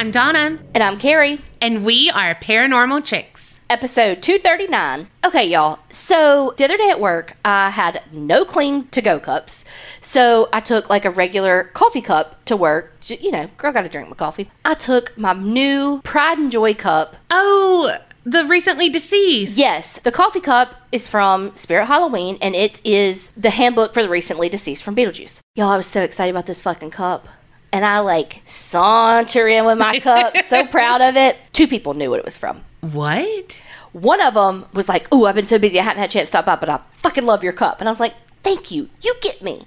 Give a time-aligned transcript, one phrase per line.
[0.00, 3.60] I'm Donna, And I'm Kerri, and we are Paranormal Chicks.
[3.68, 5.08] episode 239.
[5.26, 5.78] Okay, y'all.
[5.90, 9.66] So the other day at work, I had no clean to go cups.
[10.00, 12.96] So I took like a regular coffee cup to work.
[13.10, 14.48] You know, girl got to drink my coffee.
[14.64, 17.16] I took my new Pride and Joy cup.
[17.30, 19.58] Oh, the recently deceased.
[19.58, 24.08] Yes, the coffee cup is from Spirit Halloween, and it is the handbook for the
[24.08, 25.40] recently deceased from Beetlejuice.
[25.56, 27.28] Y'all, I was so excited about this fucking cup.
[27.72, 31.36] And I like saunter in with my cup, so proud of it.
[31.52, 32.64] Two people knew what it was from.
[32.80, 33.60] What?
[33.92, 36.28] One of them was like, "Oh, I've been so busy, I hadn't had a chance
[36.28, 38.88] to stop by, but I fucking love your cup." And I was like, "Thank you,
[39.02, 39.62] you get me."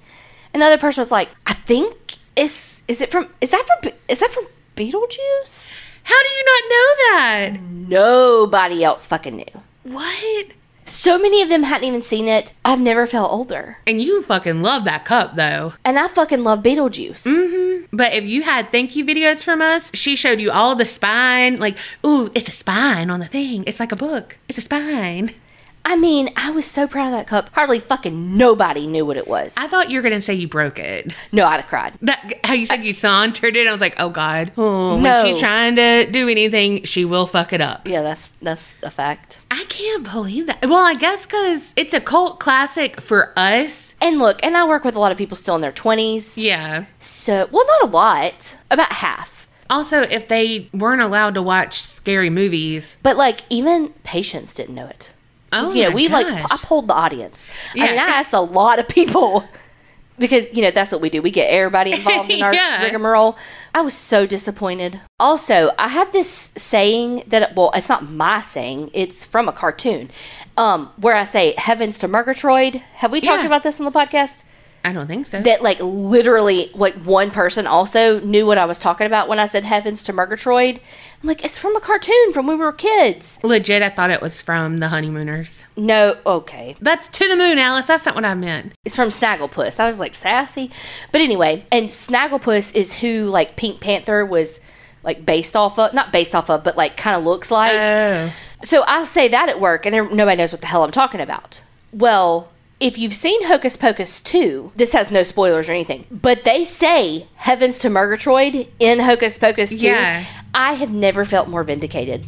[0.53, 4.31] Another person was like, "I think it's is it from is that from is that
[4.31, 7.61] from Beetlejuice?" How do you not know that?
[7.61, 9.61] Nobody else fucking knew.
[9.83, 10.47] What?
[10.85, 12.53] So many of them hadn't even seen it.
[12.65, 15.73] I've never felt older, And you fucking love that cup, though.
[15.85, 17.25] and I fucking love Beetlejuice.
[17.25, 17.95] Mm-hmm.
[17.95, 21.59] But if you had thank you videos from us, she showed you all the spine.
[21.59, 23.63] Like, ooh, it's a spine on the thing.
[23.67, 24.37] It's like a book.
[24.49, 25.31] It's a spine.
[25.85, 27.49] I mean, I was so proud of that cup.
[27.53, 29.53] Hardly fucking nobody knew what it was.
[29.57, 31.13] I thought you were gonna say you broke it.
[31.31, 31.97] no, I'd have cried.
[32.01, 33.67] That how you said you sauntered it.
[33.67, 34.51] I was like, oh god.
[34.57, 35.03] Oh, No.
[35.23, 37.87] when she's trying to do anything, she will fuck it up.
[37.87, 39.41] Yeah, that's that's a fact.
[39.51, 40.61] I can't believe that.
[40.67, 43.93] Well, I guess because it's a cult classic for us.
[44.01, 46.37] And look, and I work with a lot of people still in their twenties.
[46.37, 46.85] Yeah.
[46.99, 49.47] So, well, not a lot, about half.
[49.69, 54.87] Also, if they weren't allowed to watch scary movies, But like, even patients didn't know
[54.87, 55.12] it.
[55.53, 56.45] Oh you know, we like gosh.
[56.51, 57.49] I polled the audience.
[57.75, 59.43] I mean, I asked a lot of people
[60.19, 61.21] because you know that's what we do.
[61.21, 62.83] We get everybody involved in our Yeah.
[62.83, 63.37] rigmarole.
[63.75, 64.99] I was so disappointed.
[65.19, 70.09] Also, I have this saying that well, it's not my saying; it's from a cartoon,
[70.57, 73.47] um, where I say "Heavens to Murgatroyd." Have we talked Yeah.
[73.47, 74.43] about this on the podcast?
[74.85, 75.41] I don't think so.
[75.41, 79.45] that like literally like one person also knew what I was talking about when I
[79.45, 80.81] said heavens to Murgatroyd.
[81.21, 83.39] I'm like, it's from a cartoon from when we were kids.
[83.43, 85.63] Legit, I thought it was from the Honeymooners.
[85.77, 86.75] No, okay.
[86.81, 87.87] That's to the moon, Alice.
[87.87, 88.73] That's not what I meant.
[88.83, 89.79] It's from Snagglepuss.
[89.79, 90.69] I was like sassy.
[91.13, 94.59] But anyway, and Snagglepuss is who like Pink Panther was
[95.03, 97.71] like based off of not based off of, but like kind of looks like.
[97.73, 98.33] Oh.
[98.63, 101.61] So I say that at work, and nobody knows what the hell I'm talking about.
[101.91, 102.52] Well,
[102.83, 107.27] if you've seen Hocus Pocus 2, this has no spoilers or anything, but they say
[107.35, 109.87] Heavens to Murgatroyd in Hocus Pocus 2.
[109.87, 110.25] Yeah.
[110.53, 112.27] I have never felt more vindicated.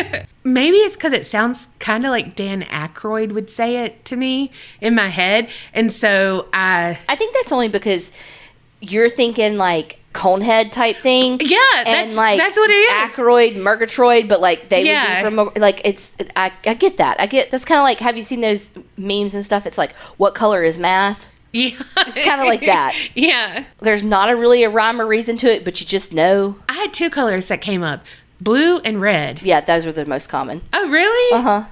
[0.44, 4.50] Maybe it's because it sounds kind of like Dan Aykroyd would say it to me
[4.80, 5.48] in my head.
[5.72, 6.98] And so I.
[7.08, 8.10] I think that's only because
[8.80, 11.38] you're thinking like Conehead type thing.
[11.40, 12.90] Yeah, and that's- like that's what it is.
[13.10, 15.22] Aykroyd, Murgatroyd, but like they Yeah.
[15.24, 16.14] would be from like it's.
[16.36, 17.20] I, I get that.
[17.20, 18.00] I get that's kind of like.
[18.00, 19.66] Have you seen those memes and stuff?
[19.66, 21.30] It's like, what color is math?
[21.52, 21.70] Yeah.
[21.98, 22.94] It's kinda like that.
[23.14, 23.64] Yeah.
[23.80, 26.56] There's not a really a rhyme or reason to it, but you just know.
[26.68, 28.02] I had two colors that came up
[28.40, 29.40] blue and red.
[29.42, 30.62] Yeah, those are the most common.
[30.72, 31.38] Oh, really?
[31.38, 31.62] Uh huh.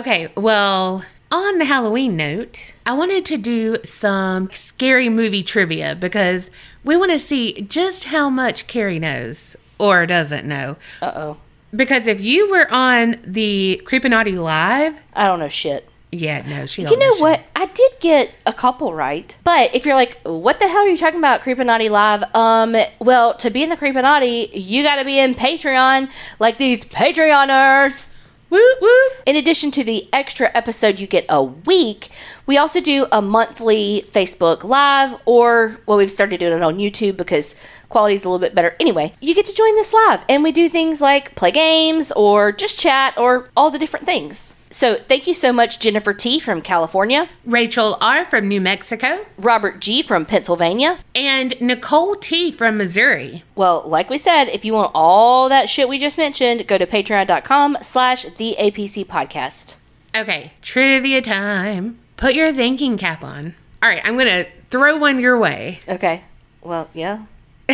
[0.00, 6.50] Okay, well, on the Halloween note, I wanted to do some scary movie trivia because
[6.84, 10.76] we want to see just how much Kerri knows or doesn't know.
[11.00, 11.36] Uh oh.
[11.74, 15.88] Because if you were on the Creepinati Live, I don't know shit.
[16.10, 16.82] yeah, no, she.
[16.82, 17.22] You know shit.
[17.22, 17.40] what?
[17.56, 19.34] I did get a couple right.
[19.42, 22.24] But if you're like, what the hell are you talking about, Creepinati Live?
[22.34, 26.84] Um, well, to be in the Creepinati, you got to be in Patreon, like these
[26.84, 28.10] Patreoners.
[29.26, 32.10] In addition to the extra episode you get a week,
[32.44, 37.16] we also do a monthly Facebook Live, or well, we've started doing it on YouTube
[37.16, 37.56] because
[37.88, 38.76] quality's a little bit better.
[38.78, 42.52] Anyway, you get to join this live, and we do things like play games, or
[42.52, 44.54] just chat, or all the different things.
[44.72, 49.80] So, thank you so much, Jennifer T from California, Rachel R from New Mexico Robert
[49.80, 50.98] G from Pennsylvania.
[51.14, 53.44] and Nicole T from Missouri.
[53.54, 56.86] Well, like we said, if you want all that shit we just mentioned, go to
[56.86, 59.76] patreon.com slash the APC podcast.
[60.16, 61.98] Okay, trivia time.
[62.16, 63.54] Put your thinking cap on.
[63.82, 65.80] All right, I'm gonna throw one your way.
[65.88, 66.24] Okay.
[66.62, 67.26] Well, yeah.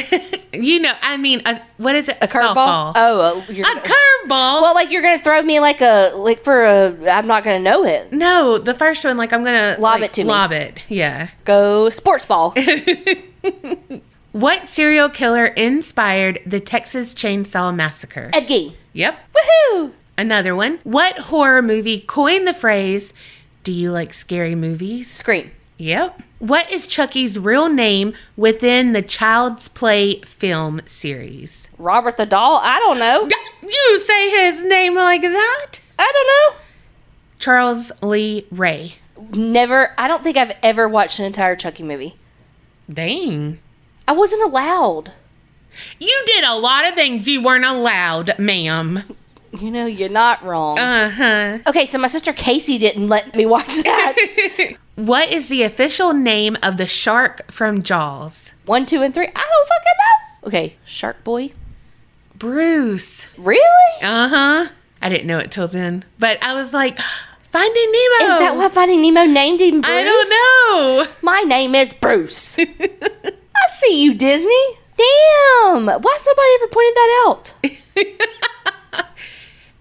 [0.53, 2.19] you know, I mean, a, what is it?
[2.21, 2.93] A, Curveball?
[2.97, 4.63] Oh, you're a curveball.
[4.63, 7.11] Well, like you're gonna throw me like a like for a.
[7.11, 8.13] I'm not gonna know it.
[8.13, 10.31] no, the first one, like I'm gonna Lob like, it to me.
[10.31, 10.81] Lob it.
[10.89, 11.29] Yeah.
[11.45, 12.55] Go sports ball.
[14.33, 18.31] What serial killer inspired the Texas Chainsaw Massacre?
[18.35, 18.75] Ed Gein.
[18.93, 19.19] Yep.
[19.35, 19.93] Woohoo!
[20.19, 20.81] Another one.
[20.85, 23.13] What horror movie coined the phrase,
[23.65, 25.51] "Do you like scary movies?" Scream.
[25.79, 26.23] Yep.
[26.41, 31.69] What is Chucky's real name within the Child's Play film series?
[31.79, 32.61] Robert the doll.
[32.63, 33.29] I don't know.
[33.63, 35.81] You say his name like that?
[35.99, 36.61] I don't know.
[37.39, 38.97] Charles Lee Ray.
[39.33, 39.95] Never.
[39.99, 42.17] I don't think I've ever watched an entire Chucky movie.
[42.93, 43.59] Dang.
[44.07, 45.13] I wasn't allowed.
[45.99, 49.05] You did a lot of things you weren't allowed, ma'am.
[49.53, 50.79] You know, you're not wrong.
[50.79, 51.59] Uh huh.
[51.67, 54.75] okay, so my sister Casey didn't let me watch that.
[54.97, 58.53] What is the official name of the shark from Jaws?
[58.67, 59.27] One, two, and three.
[59.27, 60.49] I don't fucking know.
[60.49, 61.53] Okay, Shark Boy.
[62.37, 63.27] Bruce.
[63.37, 64.03] Really?
[64.03, 64.69] Uh huh.
[65.01, 66.99] I didn't know it till then, but I was like,
[67.51, 68.33] Finding Nemo.
[68.33, 69.87] Is that why Finding Nemo named him Bruce?
[69.91, 71.07] I don't know.
[71.23, 72.59] My name is Bruce.
[72.59, 74.65] I see you, Disney.
[74.97, 75.87] Damn.
[75.87, 77.55] Why's nobody ever pointed that out?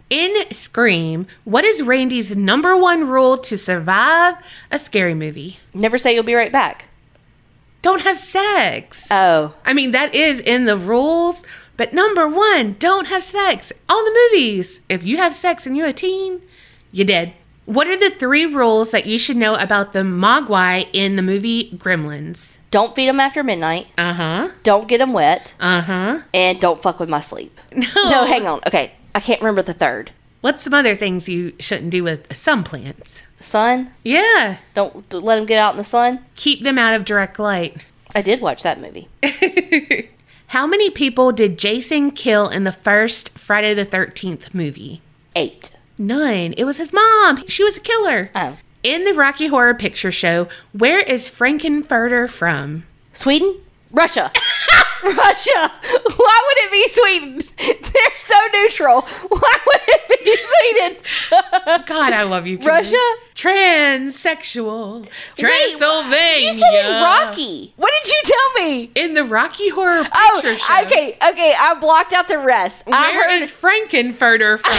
[0.09, 4.35] In Scream, what is Randy's number one rule to survive
[4.71, 5.59] a scary movie?
[5.73, 6.87] Never say you'll be right back.
[7.81, 9.07] Don't have sex.
[9.11, 9.55] Oh.
[9.65, 11.43] I mean, that is in the rules,
[11.75, 13.73] but number one, don't have sex.
[13.89, 14.79] All the movies.
[14.89, 16.41] If you have sex and you're a teen,
[16.91, 17.33] you're dead.
[17.65, 21.71] What are the three rules that you should know about the Mogwai in the movie
[21.75, 22.55] Gremlins?
[22.71, 23.87] Don't feed them after midnight.
[23.97, 24.49] Uh huh.
[24.63, 25.53] Don't get them wet.
[25.59, 26.19] Uh huh.
[26.33, 27.59] And don't fuck with my sleep.
[27.75, 28.09] No.
[28.09, 28.61] No, hang on.
[28.65, 28.93] Okay.
[29.17, 30.11] I can't remember the third.
[30.41, 33.23] What's some other things you shouldn't do with some plants?
[33.39, 33.91] Sun.
[34.03, 34.59] Yeah.
[34.75, 36.23] Don't, don't let them get out in the sun.
[36.35, 37.77] Keep them out of direct light.
[38.13, 39.07] I did watch that movie.
[40.49, 45.01] How many people did Jason kill in the first Friday the 13th movie?
[45.35, 45.71] Eight.
[45.97, 46.53] None.
[46.53, 47.43] It was his mom.
[47.47, 48.29] She was a killer.
[48.35, 48.57] Oh.
[48.83, 52.85] In the Rocky Horror Picture Show, where is Frank-N-Furter from?
[53.13, 53.61] Sweden?
[53.97, 54.31] Russia.
[55.03, 55.71] Russia.
[56.17, 57.41] Why would it be Sweden?
[57.93, 59.01] They're so neutral.
[59.01, 61.83] Why would it be Sweden?
[61.87, 62.57] God, I love you.
[62.57, 62.67] Kim.
[62.67, 62.97] Russia?
[63.35, 65.01] Transsexual.
[65.03, 66.45] Wait, Transylvania.
[66.47, 67.73] You said in Rocky.
[67.75, 68.91] What did you tell me?
[68.95, 70.85] In the Rocky Horror oh, Picture Oh, Show.
[70.85, 71.53] okay, okay.
[71.59, 72.83] I blocked out the rest.
[72.87, 74.73] I Where heard is Frank-N-Furter from?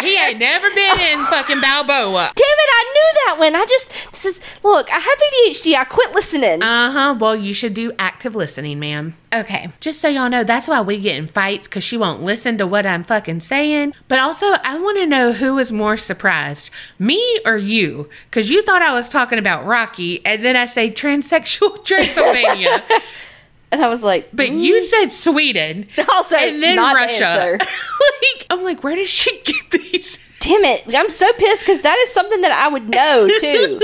[0.00, 2.32] He ain't never been in fucking Balboa.
[2.34, 3.56] Damn it, I knew that one.
[3.56, 5.18] I just this is look, I have
[5.48, 5.74] ADHD.
[5.74, 6.62] I quit listening.
[6.62, 7.16] Uh huh.
[7.18, 9.16] Well, you should do active listening, ma'am.
[9.32, 9.70] Okay.
[9.80, 12.66] Just so y'all know, that's why we get in fights because she won't listen to
[12.66, 13.92] what I'm fucking saying.
[14.08, 18.08] But also, I want to know who was more surprised, me or you?
[18.30, 22.82] Because you thought I was talking about Rocky, and then I say transsexual Transylvania,
[23.72, 25.86] and I was like, but you said Sweden.
[26.12, 27.24] also And then not the Russia.
[27.26, 27.58] answer.
[27.60, 30.18] like, I'm like, where did she get these?
[30.40, 30.84] Damn it.
[30.94, 33.80] I'm so pissed because that is something that I would know too.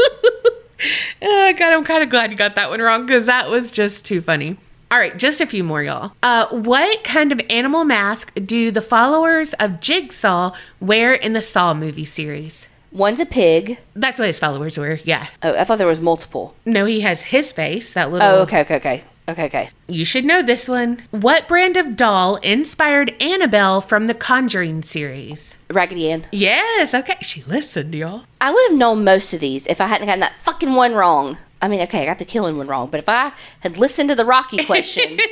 [1.23, 4.05] Oh, God, I'm kind of glad you got that one wrong because that was just
[4.05, 4.57] too funny.
[4.91, 6.13] All right, just a few more, y'all.
[6.23, 11.75] Uh, what kind of animal mask do the followers of Jigsaw wear in the Saw
[11.75, 12.69] movie series?
[12.93, 13.81] One's a pig.
[13.97, 15.01] That's what his followers were.
[15.03, 15.27] Yeah.
[15.43, 16.55] Oh, I thought there was multiple.
[16.65, 17.93] No, he has his face.
[17.95, 18.29] That little.
[18.29, 19.05] Oh, okay, okay, okay.
[19.27, 19.71] Okay, okay.
[19.89, 21.03] You should know this one.
[21.11, 25.55] What brand of doll inspired Annabelle from the Conjuring series?
[25.71, 26.27] Raggedy Ann.
[26.31, 26.93] Yes.
[26.93, 27.17] Okay.
[27.23, 28.25] She listened, y'all.
[28.41, 31.39] I would have known most of these if I hadn't gotten that fucking one wrong.
[31.63, 34.15] I mean, okay, I got the killing one wrong, but if I had listened to
[34.15, 35.19] the Rocky question,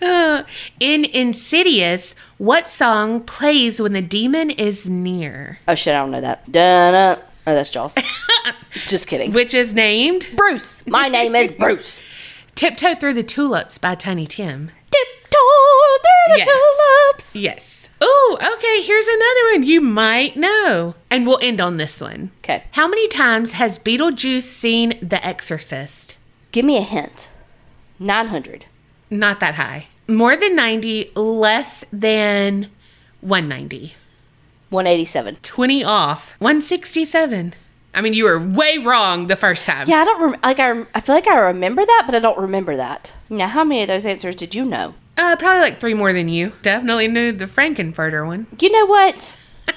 [0.00, 0.42] Uh,
[0.80, 5.60] in Insidious, what song plays when the demon is near?
[5.68, 6.50] oh shit, I don't know that.
[6.50, 7.96] Dun Oh, that's Jaws.
[8.86, 9.32] Just kidding.
[9.32, 10.84] Which is named Bruce.
[10.86, 12.00] My name is Bruce.
[12.54, 14.70] Tiptoe Through the Tulips by Tiny Tim.
[14.90, 15.38] Tiptoe
[16.02, 16.48] through the Yes.
[16.48, 17.36] tulips.
[17.36, 17.88] Yes.
[18.00, 18.82] Oh, okay.
[18.82, 20.94] Here's another one you might know.
[21.10, 22.30] And we'll end on this one.
[22.38, 26.14] Okay, How many times has Beetlejuice seen The Exorcist?
[26.52, 27.28] give me a hint.
[27.98, 28.66] 900.
[29.10, 29.86] Not that high.
[30.08, 32.70] More than 90, less than
[33.20, 33.94] 190.
[34.70, 35.36] 187.
[35.42, 36.34] 20 off.
[36.38, 37.54] 167.
[37.94, 39.86] I mean, you were way wrong the first time.
[39.88, 40.58] Yeah, I don't rem- like.
[40.58, 43.12] I, rem- I feel like I remember that, but I don't remember that.
[43.28, 44.94] Now, how many of those answers did you know?
[45.18, 46.52] Uh, probably like three more than you.
[46.62, 48.46] Definitely knew the Frank-N-Furter one.
[48.58, 49.36] You know what?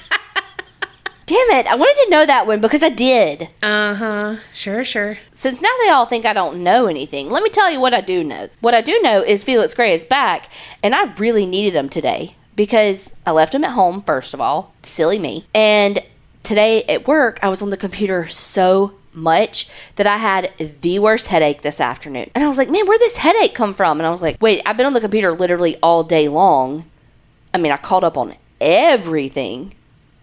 [1.26, 1.66] Damn it!
[1.66, 3.50] I wanted to know that one because I did.
[3.60, 4.36] Uh huh.
[4.54, 5.18] Sure, sure.
[5.32, 8.00] Since now they all think I don't know anything, let me tell you what I
[8.00, 8.48] do know.
[8.60, 10.48] What I do know is Felix Gray is back,
[10.84, 14.72] and I really needed him today because I left him at home, first of all.
[14.82, 15.46] Silly me.
[15.52, 16.00] And
[16.46, 21.28] today at work, I was on the computer so much that I had the worst
[21.28, 22.30] headache this afternoon.
[22.34, 23.98] And I was like, man, where'd this headache come from?
[23.98, 26.84] And I was like, wait, I've been on the computer literally all day long.
[27.52, 29.74] I mean, I caught up on everything.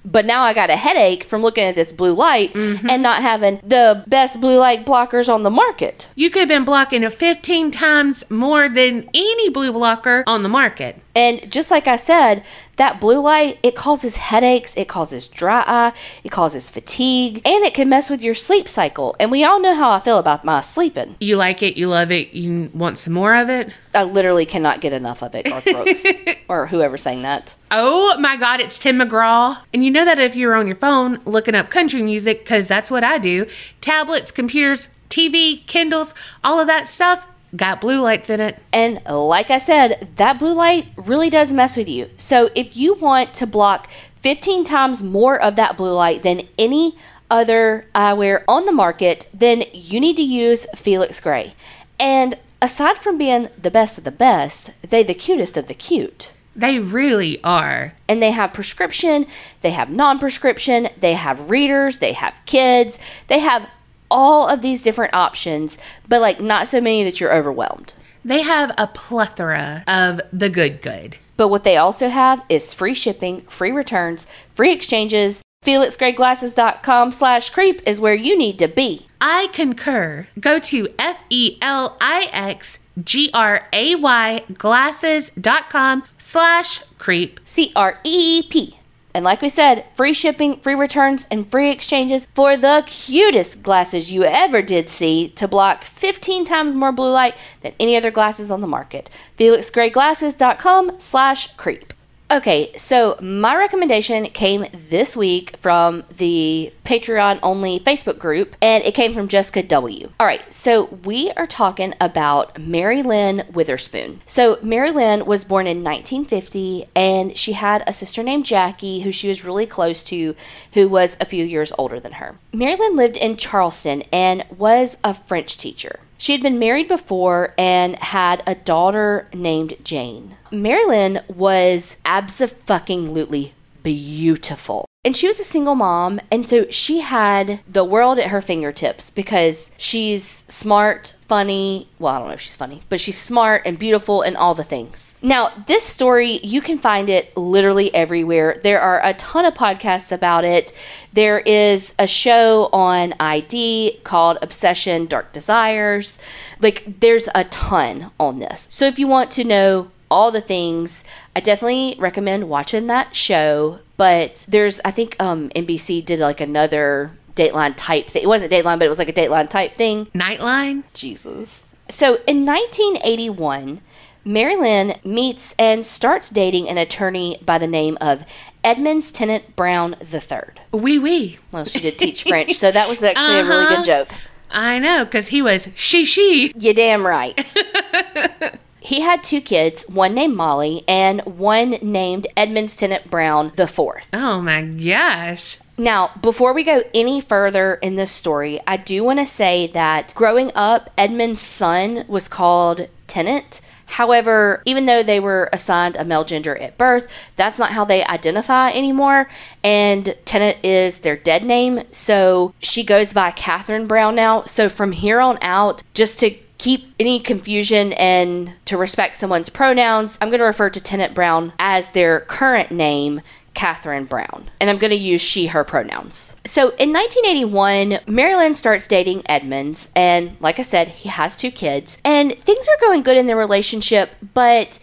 [0.05, 2.89] But now I got a headache from looking at this blue light mm-hmm.
[2.89, 6.11] and not having the best blue light blockers on the market.
[6.15, 10.49] You could have been blocking it 15 times more than any blue blocker on the
[10.49, 10.99] market.
[11.15, 12.43] And just like I said,
[12.77, 15.93] that blue light, it causes headaches, it causes dry eye,
[16.23, 19.15] it causes fatigue, and it can mess with your sleep cycle.
[19.19, 21.15] And we all know how I feel about my sleeping.
[21.19, 23.71] You like it, you love it, you want some more of it.
[23.93, 26.03] I literally cannot get enough of it, Garth Brooks,
[26.47, 27.55] or whoever sang that.
[27.69, 29.59] Oh my God, it's Tim McGraw.
[29.71, 32.89] And you know that if you're on your phone looking up country music, because that's
[32.89, 33.45] what I do
[33.81, 38.61] tablets, computers, TV, Kindles, all of that stuff, got blue lights in it.
[38.71, 42.09] And like I said, that blue light really does mess with you.
[42.17, 43.89] So if you want to block
[44.21, 46.97] 15 times more of that blue light than any
[47.29, 51.53] other eyewear on the market, then you need to use Felix Gray.
[51.99, 56.33] And aside from being the best of the best, they the cutest of the cute.
[56.55, 57.95] They really are.
[58.07, 59.25] And they have prescription,
[59.61, 63.67] they have non-prescription, they have readers, they have kids, they have
[64.13, 65.77] all of these different options,
[66.07, 67.93] but like not so many that you're overwhelmed.
[68.23, 71.17] They have a plethora of the good good.
[71.35, 75.41] But what they also have is free shipping, free returns, free exchanges.
[75.65, 79.07] FelixGrayGlasses.com slash creep is where you need to be.
[79.19, 80.27] I concur.
[80.39, 87.39] Go to F E L I X G R A Y glasses.com slash creep.
[87.43, 88.77] C R E E P.
[89.13, 94.11] And like we said, free shipping, free returns, and free exchanges for the cutest glasses
[94.11, 98.49] you ever did see to block 15 times more blue light than any other glasses
[98.49, 99.09] on the market.
[99.37, 101.93] FelixGrayGlasses.com slash creep.
[102.33, 108.95] Okay, so my recommendation came this week from the Patreon only Facebook group, and it
[108.95, 110.09] came from Jessica W.
[110.19, 114.23] All right, so we are talking about Mary Lynn Witherspoon.
[114.25, 119.11] So, Mary Lynn was born in 1950, and she had a sister named Jackie who
[119.11, 120.35] she was really close to,
[120.73, 122.39] who was a few years older than her.
[122.51, 125.99] Mary Lynn lived in Charleston and was a French teacher.
[126.23, 130.37] She had been married before and had a daughter named Jane.
[130.51, 133.53] Mary Lynn was absolutely
[133.83, 134.85] beautiful.
[135.05, 139.09] And she was a single mom, and so she had the world at her fingertips
[139.09, 141.89] because she's smart, funny.
[141.99, 144.63] Well, I don't know if she's funny, but she's smart and beautiful and all the
[144.63, 145.15] things.
[145.21, 148.61] Now, this story, you can find it literally everywhere.
[148.63, 150.71] There are a ton of podcasts about it.
[151.11, 156.17] There is a show on ID called Obsession Dark Desires.
[156.61, 158.69] Like, there's a ton on this.
[158.71, 161.03] So, if you want to know all the things.
[161.35, 163.79] I definitely recommend watching that show.
[163.97, 168.23] But there's, I think um, NBC did like another Dateline type thing.
[168.23, 170.05] It wasn't Dateline, but it was like a Dateline type thing.
[170.07, 170.83] Nightline?
[170.93, 171.65] Jesus.
[171.89, 173.81] So in 1981,
[174.25, 178.23] Mary Lynn meets and starts dating an attorney by the name of
[178.63, 180.39] Edmonds Tennant Brown III.
[180.71, 181.39] Wee wee.
[181.51, 183.75] Well, she did teach French, so that was actually a really Uh-huh.
[183.77, 184.13] good joke.
[184.49, 186.53] I know, because he was she she.
[186.57, 187.35] You damn right.
[188.83, 194.09] he had two kids, one named Molly and one named Edmonds Tennant Brown the fourth.
[194.11, 195.57] Oh my gosh.
[195.77, 200.13] Now, before we go any further in this story, I do want to say that
[200.15, 203.61] growing up, Edmund's son was called Tennant.
[203.85, 208.03] However, even though they were assigned a male gender at birth, that's not how they
[208.05, 209.29] identify anymore.
[209.63, 211.81] And Tennant is their dead name.
[211.91, 214.43] So she goes by Catherine Brown now.
[214.43, 220.17] So from here on out, just to keep any confusion and to respect someone's pronouns,
[220.21, 223.19] I'm going to refer to Tennant Brown as their current name,
[223.53, 224.49] Catherine Brown.
[224.61, 226.37] And I'm going to use she, her pronouns.
[226.45, 229.89] So in 1981, Mary Lynn starts dating Edmonds.
[229.93, 231.97] And like I said, he has two kids.
[232.05, 234.79] And things are going good in their relationship, but.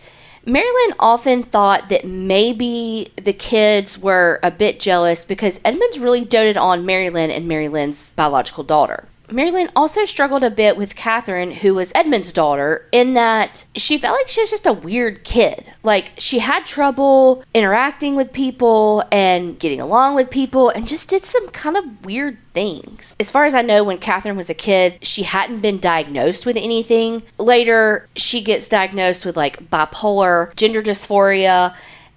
[0.47, 6.25] Mary Lynn often thought that maybe the kids were a bit jealous because Edmonds really
[6.25, 9.07] doted on Mary Lynn and Mary Lynn's biological daughter.
[9.33, 13.99] Mary Lynn also struggled a bit with Catherine, who was Edmund's daughter, in that she
[13.99, 15.73] felt like she was just a weird kid.
[15.83, 21.25] Like, she had trouble interacting with people and getting along with people and just did
[21.25, 23.15] some kind of weird things.
[23.21, 26.57] As far as I know, when Catherine was a kid, she hadn't been diagnosed with
[26.57, 27.23] anything.
[27.39, 31.75] Later, she gets diagnosed with like bipolar, gender dysphoria,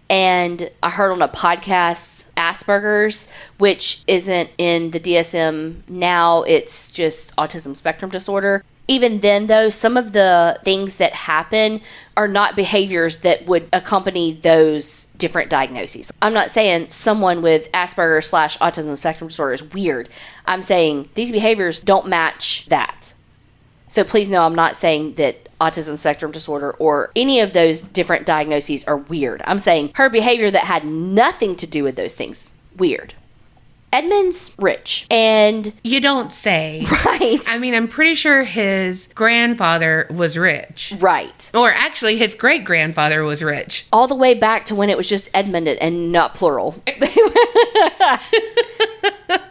[0.09, 7.35] and I heard on a podcast Asperger's, which isn't in the DSM now, it's just
[7.35, 8.63] autism spectrum disorder.
[8.87, 11.79] Even then, though, some of the things that happen
[12.17, 16.11] are not behaviors that would accompany those different diagnoses.
[16.21, 20.09] I'm not saying someone with Asperger's slash autism spectrum disorder is weird.
[20.45, 23.13] I'm saying these behaviors don't match that.
[23.87, 28.25] So please know I'm not saying that autism spectrum disorder or any of those different
[28.25, 29.41] diagnoses are weird.
[29.45, 33.13] I'm saying her behavior that had nothing to do with those things, weird.
[33.93, 36.83] Edmund's rich and You don't say.
[37.05, 40.93] right, I mean, I'm pretty sure his grandfather was rich.
[40.99, 41.51] right.
[41.53, 43.85] Or actually, his great grandfather was rich.
[43.93, 46.81] All the way back to when it was just Edmund and not plural.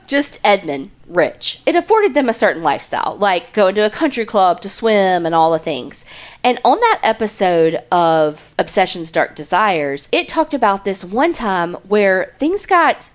[0.09, 1.63] just Edmund rich.
[1.65, 5.35] It afforded them a certain lifestyle, like going to a country club to swim and
[5.35, 6.05] all the things.
[6.43, 12.35] And on that episode of Obsessions Dark Desires, it talked about this one time where
[12.39, 13.13] things got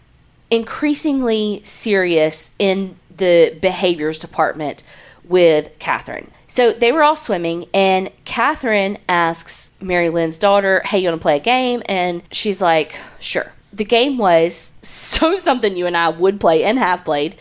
[0.49, 4.83] increasingly serious in the behaviors department
[5.23, 6.29] with Catherine.
[6.47, 11.21] So they were all swimming, and Catherine asks Mary Lynn's daughter, Hey, you want to
[11.21, 11.81] play a game?
[11.87, 13.51] And she's like, Sure.
[13.73, 17.35] The game was so something you and I would play and have played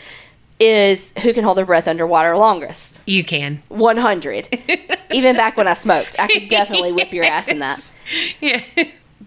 [0.58, 3.00] is who can hold their breath underwater longest.
[3.06, 3.62] You can.
[3.68, 4.48] 100.
[5.12, 7.86] Even back when I smoked, I could definitely whip your ass in that.
[8.40, 8.62] Yeah.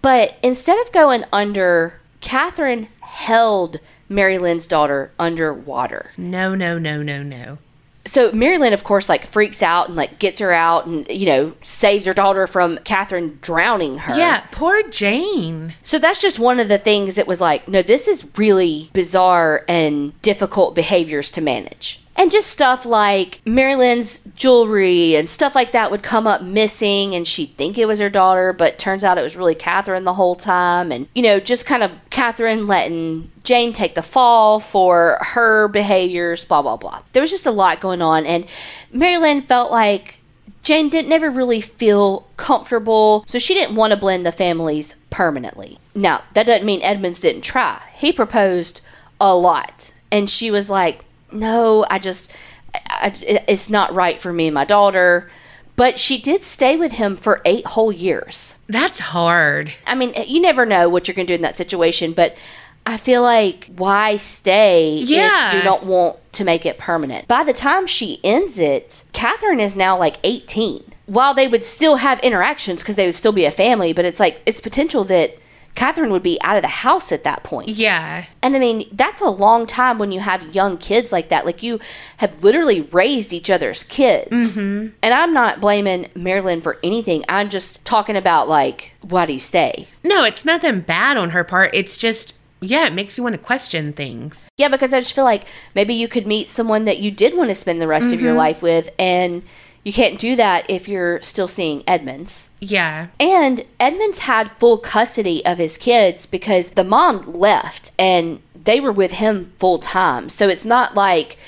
[0.00, 2.88] But instead of going under, Catherine
[3.20, 6.12] held Mary Lynn's daughter underwater.
[6.16, 7.58] No, no, no, no, no.
[8.06, 11.26] So Mary Lynn, of course, like freaks out and like gets her out and, you
[11.26, 14.16] know, saves her daughter from Catherine drowning her.
[14.16, 15.74] Yeah, poor Jane.
[15.82, 19.64] So that's just one of the things that was like, no, this is really bizarre
[19.68, 22.02] and difficult behaviors to manage.
[22.16, 27.14] And just stuff like Mary Lynn's jewelry and stuff like that would come up missing,
[27.14, 30.12] and she'd think it was her daughter, but turns out it was really Catherine the
[30.14, 30.92] whole time.
[30.92, 36.44] And, you know, just kind of Catherine letting Jane take the fall for her behaviors,
[36.44, 37.02] blah, blah, blah.
[37.12, 38.44] There was just a lot going on, and
[38.92, 40.20] Mary Lynn felt like
[40.62, 45.78] Jane didn't never really feel comfortable, so she didn't want to blend the families permanently.
[45.94, 47.80] Now, that doesn't mean Edmonds didn't try.
[47.94, 48.82] He proposed
[49.18, 52.30] a lot, and she was like, "No, I just
[52.74, 53.12] I,
[53.48, 55.30] it's not right for me and my daughter."
[55.76, 58.56] But she did stay with him for 8 whole years.
[58.68, 59.72] That's hard.
[59.86, 62.36] I mean, eh, you never know what you're going to do in that situation, but
[62.84, 65.48] I feel like why stay Yeah.
[65.50, 67.26] if you don't want to make it permanent?
[67.28, 70.84] By the time she ends it, Catherine is now like 18.
[71.06, 74.20] While they would still have interactions because they would still be a family, but it's
[74.20, 75.38] like it's potential that
[75.74, 77.70] Catherine would be out of the house at that point.
[77.70, 78.26] Yeah.
[78.42, 81.46] And I mean, that's a long time when you have young kids like that.
[81.46, 81.80] Like you
[82.18, 84.58] have literally raised each other's kids.
[84.58, 84.94] Mm-hmm.
[85.02, 87.24] And I'm not blaming Mary Lynn for anything.
[87.28, 89.88] I'm just talking about like, why do you stay?
[90.04, 91.70] No, it's nothing bad on her part.
[91.72, 94.48] It's just, yeah, it makes you want to question things.
[94.58, 97.48] Yeah, because I just feel like maybe you could meet someone that you did want
[97.48, 98.38] to spend the rest of your mm-hmm.
[98.38, 99.42] life with, and
[99.84, 102.50] you can't do that if you're still seeing Edmonds.
[102.60, 103.08] Yeah.
[103.18, 108.92] And Edmonds had full custody of his kids because the mom left and they were
[108.92, 110.28] with him full time.
[110.28, 111.38] So it's not like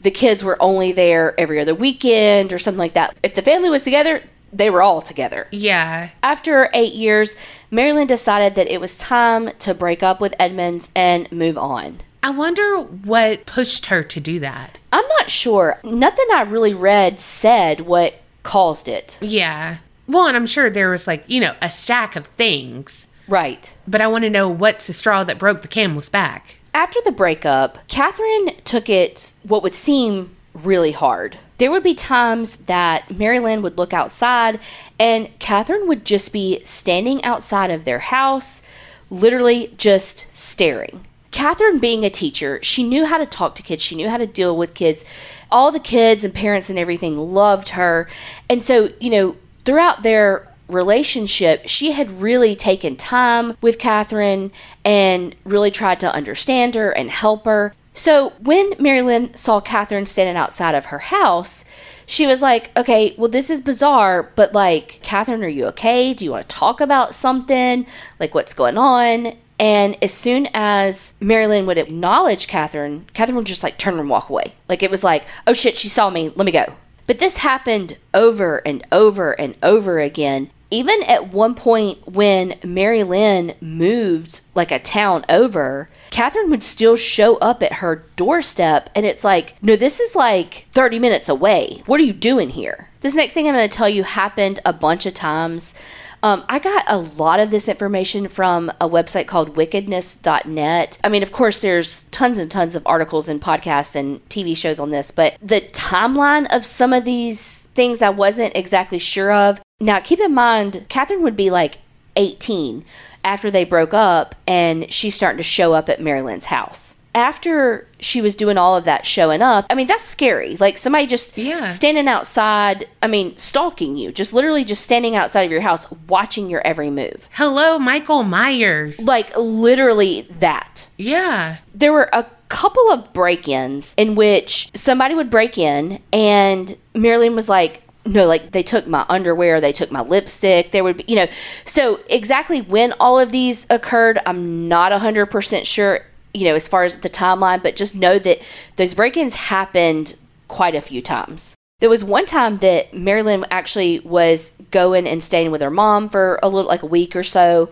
[0.00, 3.16] the kids were only there every other weekend or something like that.
[3.22, 5.46] If the family was together, they were all together.
[5.50, 6.10] Yeah.
[6.22, 7.36] After eight years,
[7.70, 11.98] Mary Lynn decided that it was time to break up with Edmonds and move on.
[12.22, 14.78] I wonder what pushed her to do that.
[14.92, 15.80] I'm not sure.
[15.82, 19.18] Nothing I really read said what caused it.
[19.20, 19.78] Yeah.
[20.06, 23.74] Well, and I'm sure there was like, you know, a stack of things, Right.
[23.88, 26.56] but I want to know what's the straw that broke the camel's back.
[26.74, 31.38] After the breakup, Catherine took it what would seem really hard.
[31.58, 34.58] There would be times that Mary Lynn would look outside
[34.98, 38.62] and Catherine would just be standing outside of their house,
[39.10, 41.06] literally just staring.
[41.32, 44.26] Catherine, being a teacher, she knew how to talk to kids, she knew how to
[44.26, 45.04] deal with kids.
[45.50, 48.08] All the kids and parents and everything loved her.
[48.48, 54.52] And so, you know, throughout their relationship, she had really taken time with Catherine
[54.84, 57.74] and really tried to understand her and help her.
[57.94, 61.64] So when Mary Lynn saw Catherine standing outside of her house,
[62.06, 66.14] she was like, okay, well, this is bizarre, but like, Catherine, are you okay?
[66.14, 67.86] Do you want to talk about something?
[68.18, 69.34] Like, what's going on?
[69.62, 74.10] And as soon as Mary Lynn would acknowledge Catherine, Catherine would just like turn and
[74.10, 74.54] walk away.
[74.68, 76.66] Like, it was like, oh shit, she saw me, let me go.
[77.06, 80.50] But this happened over and over and over again.
[80.72, 86.96] Even at one point when Mary Lynn moved like a town over, Catherine would still
[86.96, 88.90] show up at her doorstep.
[88.96, 91.82] And it's like, no, this is like 30 minutes away.
[91.86, 92.88] What are you doing here?
[92.98, 95.76] This next thing I'm going to tell you happened a bunch of times.
[96.24, 100.98] Um, I got a lot of this information from a website called wickedness.net.
[101.02, 104.78] I mean, of course, there's tons and tons of articles and podcasts and TV shows
[104.78, 109.60] on this, but the timeline of some of these things I wasn't exactly sure of.
[109.80, 111.78] Now, keep in mind, Catherine would be like
[112.14, 112.84] 18
[113.24, 116.94] after they broke up, and she's starting to show up at Mary Lynn's house.
[117.14, 120.56] After she was doing all of that showing up, I mean, that's scary.
[120.56, 121.68] Like somebody just Yeah.
[121.68, 126.48] standing outside, I mean, stalking you, just literally just standing outside of your house, watching
[126.48, 127.28] your every move.
[127.32, 128.98] Hello, Michael Myers.
[128.98, 130.88] Like literally that.
[130.96, 131.56] Yeah.
[131.74, 137.18] There were a couple of break ins in which somebody would break in and Mary
[137.18, 140.70] Lynn was like, no, like they took my underwear, they took my lipstick.
[140.72, 141.26] There would be, you know,
[141.64, 146.00] so exactly when all of these occurred, I'm not 100% sure,
[146.34, 148.40] you know, as far as the timeline, but just know that
[148.76, 150.16] those break ins happened
[150.48, 151.54] quite a few times.
[151.80, 156.08] There was one time that Mary Lynn actually was going and staying with her mom
[156.08, 157.70] for a little, like a week or so.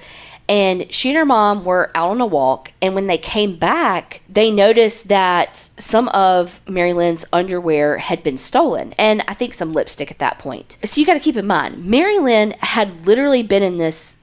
[0.49, 2.73] And she and her mom were out on a walk.
[2.83, 8.37] And when they came back, they noticed that some of Mary Lynn's underwear had been
[8.37, 8.94] stolen.
[8.99, 10.77] And I think some lipstick at that point.
[10.85, 14.16] So you got to keep in mind, Mary Lynn had literally been in this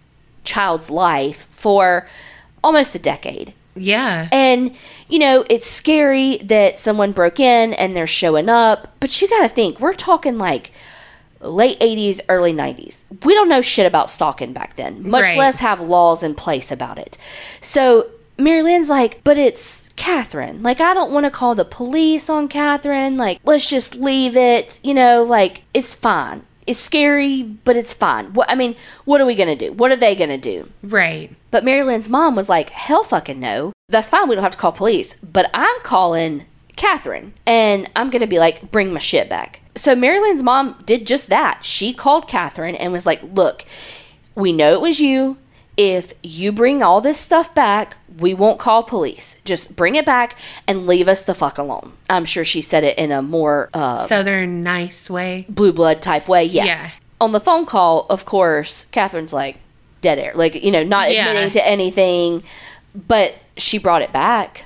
[0.43, 2.05] child's life for
[2.61, 3.53] almost a decade.
[3.77, 4.29] Yeah.
[4.31, 4.75] And,
[5.07, 9.41] you know, it's scary that someone broke in and they're showing up, but you got
[9.41, 10.71] to think, we're talking like
[11.39, 13.03] late 80s, early 90s.
[13.23, 15.37] We don't know shit about stalking back then, much Right.
[15.37, 17.17] less have laws in place about it.
[17.61, 18.07] So
[18.39, 20.61] Mary Lynn's like, but it's Catherine.
[20.63, 23.17] Like, I don't want to call the police on Catherine.
[23.17, 24.79] Like, let's just leave it.
[24.83, 26.43] You know, like, it's fine.
[26.67, 28.33] It's scary, but it's fine.
[28.33, 28.75] What I mean,
[29.05, 29.71] what are we gonna do?
[29.71, 30.69] What are they gonna do?
[30.83, 31.33] right.
[31.49, 33.71] But Mary Lynn's mom was like, hell fucking no.
[33.89, 34.27] That's fine.
[34.27, 35.13] We don't have to call police.
[35.19, 39.61] But I'm calling Catherine and I'm to be like, bring my shit back.
[39.75, 41.63] So Mary Lynn's mom did just that.
[41.63, 43.63] She called Catherine and was like, look,
[44.35, 45.37] we know it was you.
[45.77, 49.37] If you bring all this stuff back, we won't call police.
[49.45, 51.93] Just bring it back and leave us the fuck alone.
[52.09, 55.45] I'm sure she said it in a more uh, Southern nice way.
[55.47, 56.45] blue blood type way.
[56.45, 56.65] Yes.
[56.65, 56.99] Yeah.
[57.21, 59.57] On the phone call, of course, Catherine's like
[60.01, 61.27] dead air, like you know, not Yeah.
[61.27, 62.41] admitting to anything,
[62.95, 64.65] but she brought it back.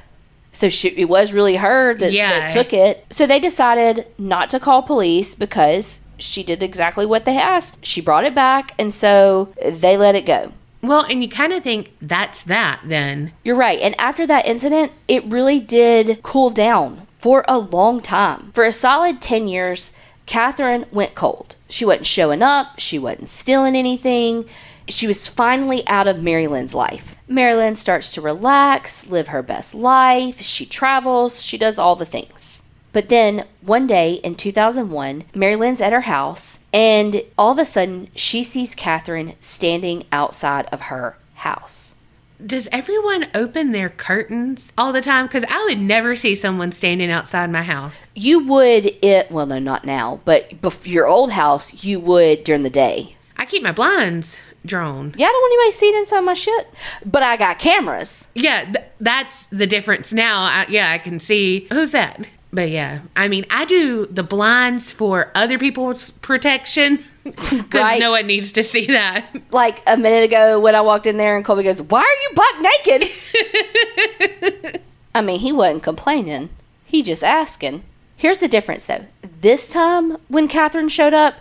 [0.54, 2.30] So she, it was really her that, Yeah.
[2.40, 3.06] that took it.
[3.10, 7.86] So they decided not to call police because she did exactly what they asked.
[7.86, 10.52] She brought it back, and so they let it go.
[10.82, 13.34] Well, and you kind of think that's that then.
[13.44, 13.80] You're right.
[13.80, 18.52] And after that incident, it really did cool down for a long time.
[18.54, 19.94] For a solid 10 years,
[20.26, 21.56] Catherine went cold.
[21.70, 24.46] She wasn't showing up, she wasn't stealing anything.
[24.88, 27.16] She was finally out of Mary Lynn's life.
[27.28, 30.42] Mary Lynn starts to relax, live her best life.
[30.42, 32.61] She travels, she does all the things.
[32.94, 37.66] But then one day in 2001, Mary Lynn's at her house, and all of a
[37.66, 41.96] sudden she sees Catherine standing outside of her house.
[42.44, 45.28] Does everyone open their curtains all the time?
[45.28, 48.10] Because I would never see someone standing outside my house.
[48.16, 52.64] You would it well no not now, but before your old house you would during
[52.64, 53.16] the day.
[53.38, 55.14] I keep my blinds drawn.
[55.18, 56.68] Yeah, I don't want anybody seeing inside my shit.
[57.06, 58.28] But I got cameras.
[58.34, 60.42] Yeah, th- that's the difference now.
[60.42, 62.26] I, yeah, I can see who's that.
[62.54, 68.00] But yeah, I mean, I do the blinds for other people's protection because Right.
[68.00, 69.26] no one needs to see that.
[69.52, 72.30] Like a minute ago when I walked in there and Colby goes, Why are you
[72.36, 73.10] buck naked?
[75.16, 76.50] I mean, he wasn't complaining.
[76.86, 77.84] He just asking.
[78.16, 79.06] Here's the difference though.
[79.42, 81.36] This time when Catherine showed up,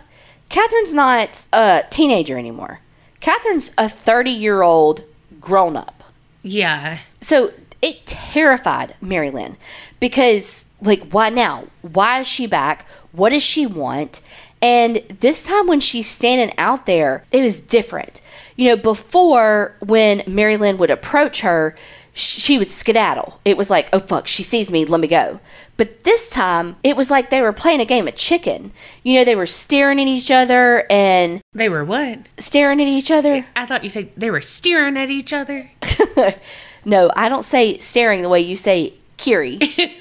[0.49, 2.79] Catherine's not a teenager anymore.
[3.21, 5.03] Catherine's a 30 year old
[5.39, 6.03] grown up.
[6.43, 9.57] Yeah, So it terrified Mary Lynn
[9.99, 11.65] because, like, why now?
[11.81, 12.89] Why is she back?
[13.11, 14.21] What does she want?
[14.61, 18.21] And this time, when she's standing out there, it was different.
[18.55, 21.75] You know, before when Mary Lynn would approach her,
[22.13, 23.39] she would skedaddle.
[23.45, 25.39] It was like, oh fuck, she sees me, let me go.
[25.77, 28.71] But this time, it was like they were playing a game of chicken.
[29.01, 32.19] You know, they were staring at each other and they were what?
[32.37, 33.45] staring at each other.
[33.55, 35.71] I thought you said they were staring at each other.
[36.83, 39.59] No, I don't say staring the way you say Kiri.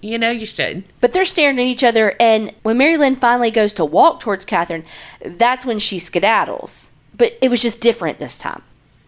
[0.00, 0.82] You know, you should.
[1.00, 4.44] But they're staring at each other, and when Mary Lynn finally goes to walk towards
[4.44, 4.84] Catherine,
[5.24, 6.90] that's when she skedaddles.
[7.16, 8.62] But it was just different this time.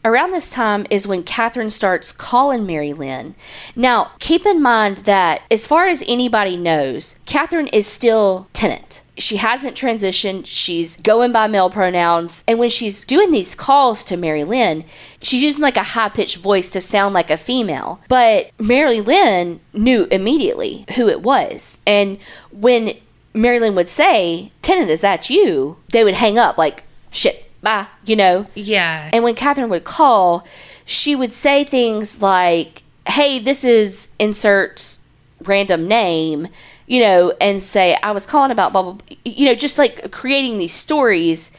[0.05, 3.35] Around this time is when Catherine starts calling Mary Lynn.
[3.75, 9.03] Now, keep in mind that as far as anybody knows, Catherine is still Tennant.
[9.17, 10.45] She hasn't transitioned.
[10.47, 12.43] She's going by male pronouns.
[12.49, 14.85] And when she's doing these calls to Mary Lynn,
[15.23, 18.01] she's using like a high pitched voice to sound like a female.
[18.09, 21.79] But Mary Lynn knew immediately who it was.
[21.87, 22.19] And
[22.51, 22.95] when
[23.35, 25.77] Mary Lynn would say, Tennant, is that you?
[25.93, 28.47] They would hang up like, shit, bye, you know?
[28.55, 29.11] Yeah.
[29.13, 30.47] And when Catherine would call,
[30.85, 34.99] she would say things like, hey, this is insert
[35.45, 36.49] random name,
[36.87, 40.11] you know, and say, I was calling about blah, blah, blah, you know, just like
[40.13, 41.51] creating these stories.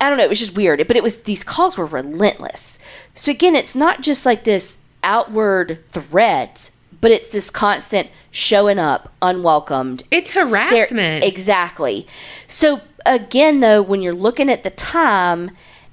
[0.00, 0.86] I don't know, it was just weird.
[0.86, 2.78] But it was, these calls were relentless.
[3.14, 9.12] So again, it's not just like this outward threat, but it's this constant showing up
[9.22, 10.02] unwelcomed.
[10.10, 11.24] It's stare- harassment.
[11.24, 12.06] exactly.
[12.46, 15.50] So again, though, when you're looking at the time,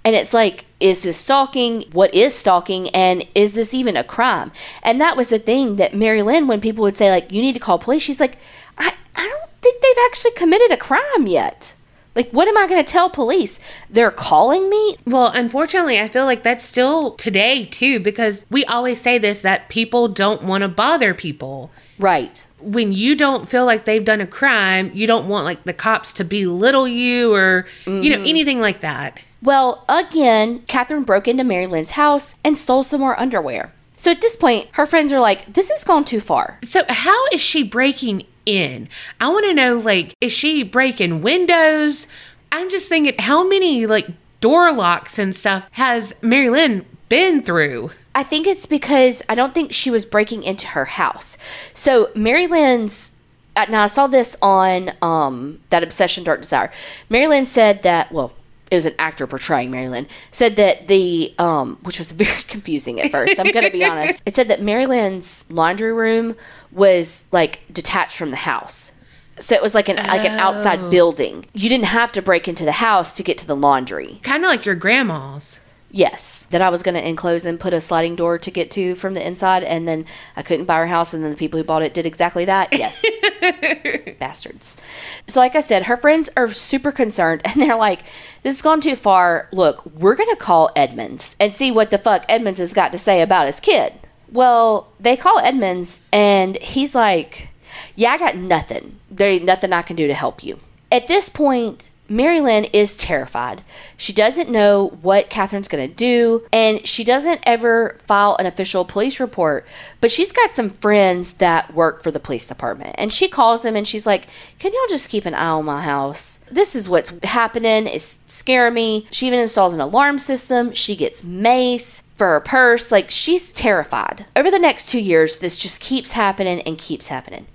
[0.08, 1.82] and it's like, is this stalking?
[1.92, 2.88] What is stalking?
[2.92, 4.54] And is this even a crime?
[4.82, 7.52] And that was the thing that Mary Lynn, when people would say, like, you need
[7.52, 8.38] to call police, she's like,
[8.78, 11.74] I, I don't think they've actually committed a crime yet.
[12.16, 13.60] Like, what am I going to tell police?
[13.90, 14.96] They're calling me?
[15.06, 19.68] Well, unfortunately, I feel like that's still today too because we always say this that
[19.68, 21.70] people don't want to bother people.
[22.00, 22.48] Right.
[22.60, 26.14] when you don't feel like they've done a crime, you don't want like the cops
[26.14, 28.26] to belittle you or, you know, mm-hmm.
[28.26, 29.20] anything like that.
[29.42, 33.74] Well, again, Catherine broke into Mary Lynn's house and stole some more underwear.
[33.96, 36.60] So at this point, her friends are like, this has gone too far.
[36.64, 38.90] So, how is she breaking in?
[39.20, 42.06] I want to know, like, is she breaking windows?
[42.52, 44.08] I'm just thinking, how many, like,
[44.40, 47.92] door locks and stuff has Mary Lynn been through?
[48.14, 51.38] I think it's because I don't think she was breaking into her house.
[51.74, 53.14] So Mary Lynn's
[53.56, 56.72] uh, now I saw this on um, that Obsession Dark Desire.
[57.10, 58.34] Mary Lynn said that well,
[58.70, 63.00] it was an actor portraying Mary Lynn said that the um, which was very confusing
[63.00, 63.40] at first.
[63.40, 64.22] I'm gonna be honest.
[64.26, 66.36] It said that Mary Lynn's laundry room
[66.72, 68.92] was like detached from the house.
[69.40, 71.46] So it was like an like an outside building.
[71.54, 74.20] You didn't have to break into the house to get to the laundry.
[74.24, 75.60] Kind of like your grandma's.
[75.98, 78.94] Yes, that I was going to enclose and put a sliding door to get to
[78.94, 80.06] from the inside, and then
[80.36, 82.72] I couldn't buy her house, and then the people who bought it did exactly that.
[82.72, 83.04] Yes,
[84.20, 84.78] bastards.
[85.26, 88.04] So, like I said, her friends are super concerned, and they're like,
[88.44, 89.50] "This has gone too far.
[89.52, 93.00] Look, we're going to call Edmonds and see what the fuck Edmonds has got to
[93.00, 93.94] say about his kid."
[94.32, 97.50] Well, they call Edmonds, and he's like,
[97.96, 99.00] "Yeah, I got nothing.
[99.10, 100.60] There ain't nothing I can do to help you."
[100.92, 103.62] At this point, Mary Lynn is terrified.
[103.98, 108.86] She doesn't know what Catherine's going to do, and she doesn't ever file an official
[108.86, 109.68] police report.
[110.00, 113.76] But she's got some friends that work for the police department, and she calls them
[113.76, 114.28] and she's like,
[114.60, 116.40] Can y'all just keep an eye on my house?
[116.50, 117.88] This is what's happening.
[117.88, 119.08] It's scaring me.
[119.12, 120.74] She even installs an alarm system.
[120.74, 122.92] She gets mace for her purse.
[122.92, 124.26] Like, she's terrified.
[124.36, 127.48] Over the next two years, this just keeps happening and keeps happening.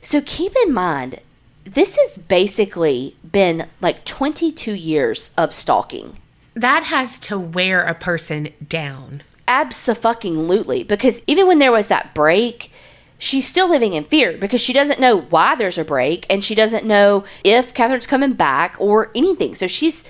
[0.00, 1.20] So keep in mind,
[1.64, 6.18] this has basically been like 22 years of stalking.
[6.54, 9.22] That has to wear a person down.
[9.46, 10.82] Absolutely.
[10.82, 12.70] Because even when there was that break,
[13.18, 16.54] she's still living in fear because she doesn't know why there's a break and she
[16.54, 19.54] doesn't know if Catherine's coming back or anything.
[19.54, 20.04] So she's,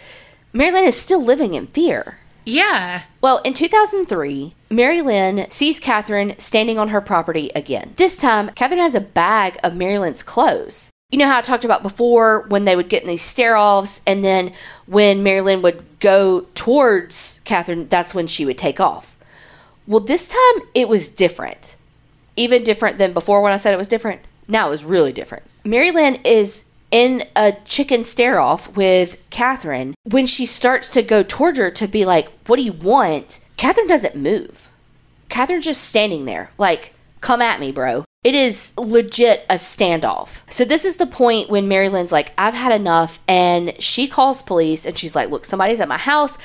[0.53, 2.19] Mary Lynn is still living in fear.
[2.45, 3.03] Yeah.
[3.21, 7.93] Well, in 2003, Mary Lynn sees Catherine standing on her property again.
[7.97, 10.91] This time, Catherine has a bag of Mary Lynn's clothes.
[11.11, 14.03] You know how I talked about before when they would get in these stare offs,
[14.07, 14.53] and then
[14.85, 19.17] when Mary Lynn would go towards Catherine, that's when she would take off.
[19.87, 21.77] Well, this time it was different.
[22.37, 24.21] Even different than before when I said it was different.
[24.49, 25.45] Now it was really different.
[25.65, 29.95] Mary Lynn is in a chicken stare off with Catherine.
[30.05, 33.41] When she starts to go towards her to be like, What do you want?
[33.57, 34.71] Catherine doesn't move.
[35.31, 36.93] Catherine's just standing there, like,
[37.23, 38.05] Come at me, bro.
[38.29, 40.43] It is legit a standoff.
[40.53, 44.43] So this is the point when Mary Lynn's like, I've had enough, and she calls
[44.43, 46.37] police and she's like, Look, somebody's at my house.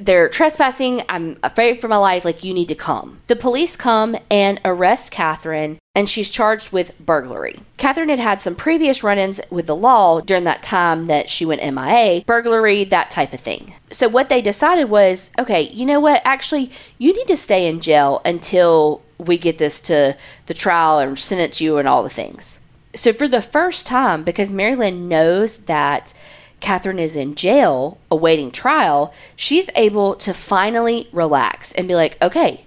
[0.00, 1.02] They're trespassing.
[1.08, 2.24] I'm afraid for my life.
[2.24, 3.20] Like, you need to come.
[3.28, 7.60] The police come and arrest Catherine, and she's charged with burglary.
[7.76, 11.44] Catherine had had some previous run ins with the law during that time that she
[11.44, 13.74] went MIA, burglary, that type of thing.
[13.92, 16.20] So, what they decided was okay, you know what?
[16.24, 21.18] Actually, you need to stay in jail until we get this to the trial and
[21.18, 22.58] sentence you and all the things.
[22.94, 26.14] So, for the first time, because Mary Lynn knows that
[26.60, 32.64] Catherine is in jail awaiting trial, she's able to finally relax and be like, okay,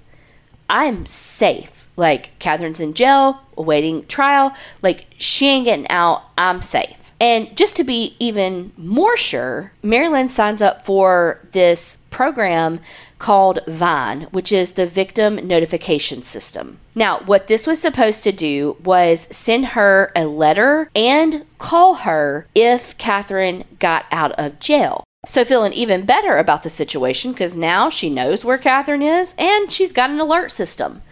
[0.69, 1.87] I'm safe.
[1.97, 4.53] Like, Catherine's in jail awaiting trial.
[4.81, 6.23] Like, she ain't getting out.
[6.37, 7.11] I'm safe.
[7.19, 12.79] And just to be even more sure, Mary Lynn signs up for this program
[13.21, 16.79] called VINE, which is the Victim Notification System.
[16.95, 22.47] Now, what this was supposed to do was send her a letter and call her
[22.55, 25.03] if Catherine got out of jail.
[25.27, 29.69] So, feeling even better about the situation because now she knows where Catherine is and
[29.69, 31.03] she's got an alert system.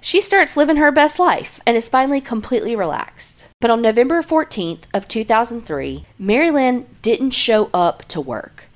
[0.00, 3.48] She starts living her best life and is finally completely relaxed.
[3.60, 8.69] But on November 14th of 2003, Mary Lynn didn't show up to work.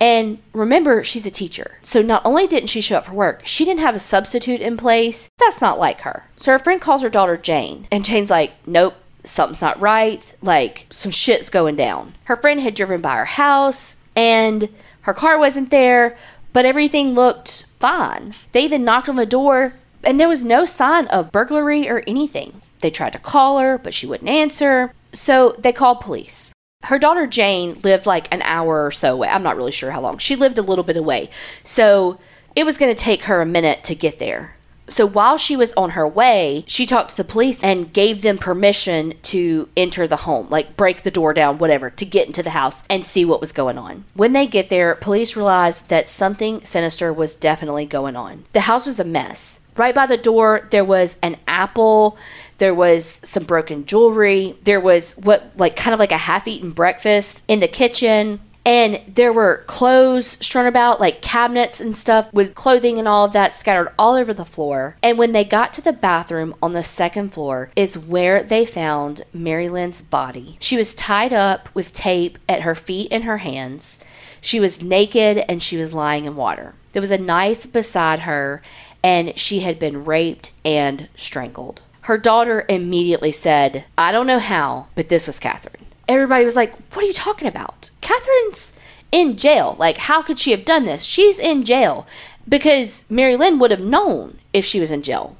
[0.00, 1.78] And remember, she's a teacher.
[1.82, 4.76] So not only didn't she show up for work, she didn't have a substitute in
[4.76, 5.28] place.
[5.38, 6.28] That's not like her.
[6.36, 10.34] So her friend calls her daughter Jane, and Jane's like, nope, something's not right.
[10.40, 12.14] Like, some shit's going down.
[12.24, 14.68] Her friend had driven by her house, and
[15.02, 16.16] her car wasn't there,
[16.52, 18.34] but everything looked fine.
[18.52, 22.62] They even knocked on the door, and there was no sign of burglary or anything.
[22.80, 24.92] They tried to call her, but she wouldn't answer.
[25.12, 26.52] So they called police.
[26.84, 29.28] Her daughter Jane lived like an hour or so away.
[29.28, 30.18] I'm not really sure how long.
[30.18, 31.28] She lived a little bit away.
[31.64, 32.18] So
[32.54, 34.54] it was going to take her a minute to get there.
[34.88, 38.38] So while she was on her way, she talked to the police and gave them
[38.38, 42.50] permission to enter the home, like break the door down, whatever, to get into the
[42.50, 44.04] house and see what was going on.
[44.14, 48.44] When they get there, police realized that something sinister was definitely going on.
[48.54, 49.60] The house was a mess.
[49.76, 52.16] Right by the door, there was an apple.
[52.58, 54.56] There was some broken jewelry.
[54.64, 58.40] There was what, like, kind of like a half eaten breakfast in the kitchen.
[58.66, 63.32] And there were clothes strewn about, like cabinets and stuff with clothing and all of
[63.32, 64.98] that scattered all over the floor.
[65.02, 69.22] And when they got to the bathroom on the second floor, is where they found
[69.32, 70.58] Mary Lynn's body.
[70.60, 73.98] She was tied up with tape at her feet and her hands.
[74.42, 76.74] She was naked and she was lying in water.
[76.92, 78.60] There was a knife beside her,
[79.02, 81.80] and she had been raped and strangled.
[82.08, 85.84] Her daughter immediately said, I don't know how, but this was Catherine.
[86.08, 87.90] Everybody was like, What are you talking about?
[88.00, 88.72] Catherine's
[89.12, 89.76] in jail.
[89.78, 91.04] Like, how could she have done this?
[91.04, 92.06] She's in jail
[92.48, 95.36] because Mary Lynn would have known if she was in jail,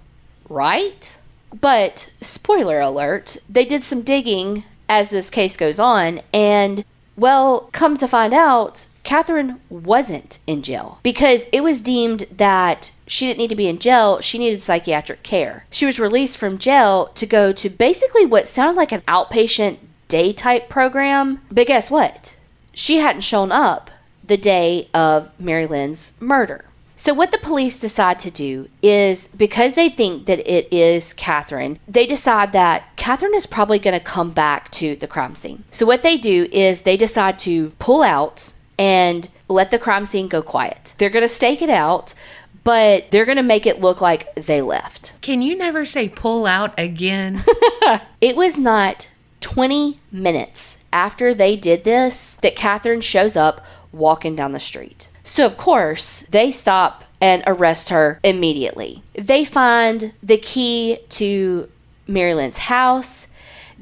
[0.50, 1.16] right?
[1.58, 6.84] But, spoiler alert, they did some digging as this case goes on, and
[7.16, 13.26] well, come to find out, Catherine wasn't in jail because it was deemed that she
[13.26, 14.20] didn't need to be in jail.
[14.20, 15.66] She needed psychiatric care.
[15.70, 20.32] She was released from jail to go to basically what sounded like an outpatient day
[20.32, 21.40] type program.
[21.50, 22.36] But guess what?
[22.72, 23.90] She hadn't shown up
[24.24, 26.66] the day of Mary Lynn's murder.
[26.96, 31.78] So, what the police decide to do is because they think that it is Catherine,
[31.86, 35.62] they decide that Catherine is probably going to come back to the crime scene.
[35.70, 40.26] So, what they do is they decide to pull out and let the crime scene
[40.26, 40.94] go quiet.
[40.98, 42.14] They're going to stake it out,
[42.64, 45.14] but they're going to make it look like they left.
[45.20, 47.42] Can you never say pull out again?
[48.20, 49.08] It was not
[49.40, 55.08] 20 minutes after they did this that Catherine shows up walking down the street.
[55.24, 59.02] So, of course, they stop and arrest her immediately.
[59.14, 61.68] They find the key to
[62.06, 63.28] Mary Lynn's house.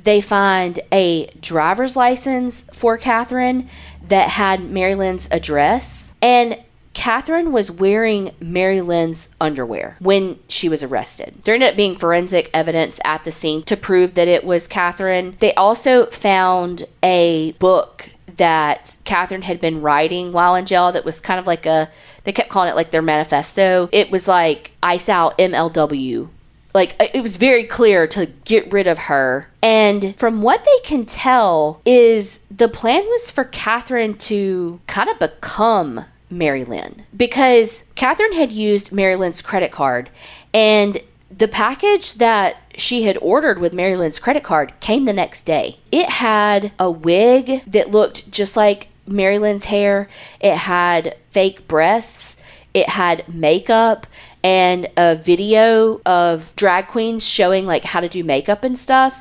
[0.02, 3.68] They find a driver's license for Catherine
[4.08, 6.12] that had Mary Lynn's address.
[6.22, 6.58] And
[6.96, 11.38] Catherine was wearing Mary Lynn's underwear when she was arrested.
[11.44, 15.36] There ended up being forensic evidence at the scene to prove that it was Catherine.
[15.40, 21.20] They also found a book that Catherine had been writing while in jail that was
[21.20, 21.90] kind of like a,
[22.24, 23.90] they kept calling it like their manifesto.
[23.92, 26.30] It was like Ice Out MLW.
[26.74, 29.50] Like it was very clear to get rid of her.
[29.62, 35.18] And from what they can tell, is the plan was for Catherine to kind of
[35.18, 40.10] become Mary Lynn because Catherine had used Mary Lynn's credit card
[40.52, 45.42] and the package that she had ordered with Mary Lynn's credit card came the next
[45.42, 45.78] day.
[45.90, 50.08] It had a wig that looked just like Mary Lynn's hair,
[50.40, 52.36] it had fake breasts,
[52.74, 54.06] it had makeup
[54.42, 59.20] and a video of drag queens showing like how to do makeup and stuff.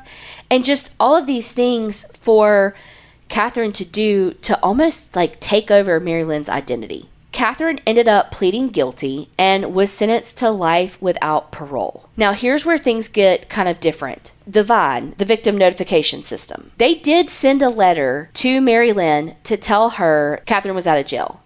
[0.50, 2.74] And just all of these things for
[3.28, 7.08] Catherine to do to almost like take over Mary Lynn's identity.
[7.32, 12.08] Catherine ended up pleading guilty and was sentenced to life without parole.
[12.16, 14.32] Now, here's where things get kind of different.
[14.46, 19.58] The VINE, the Victim Notification System, they did send a letter to Mary Lynn to
[19.58, 21.42] tell her Catherine was out of jail.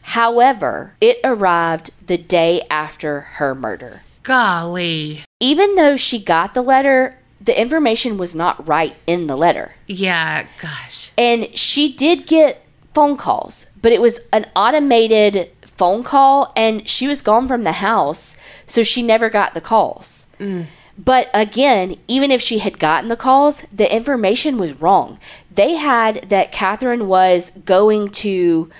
[0.00, 4.04] However, it arrived the day after her murder.
[4.22, 5.22] Golly.
[5.38, 9.74] Even though she got the letter, the information was not right in the letter.
[9.86, 11.12] Yeah, gosh.
[11.16, 17.06] And she did get phone calls, but it was an automated phone call and she
[17.06, 20.26] was gone from the house, so she never got the calls.
[20.38, 20.66] Mm.
[20.98, 25.18] But again, even if she had gotten the calls, the information was wrong.
[25.54, 28.70] They had that Catherine was going to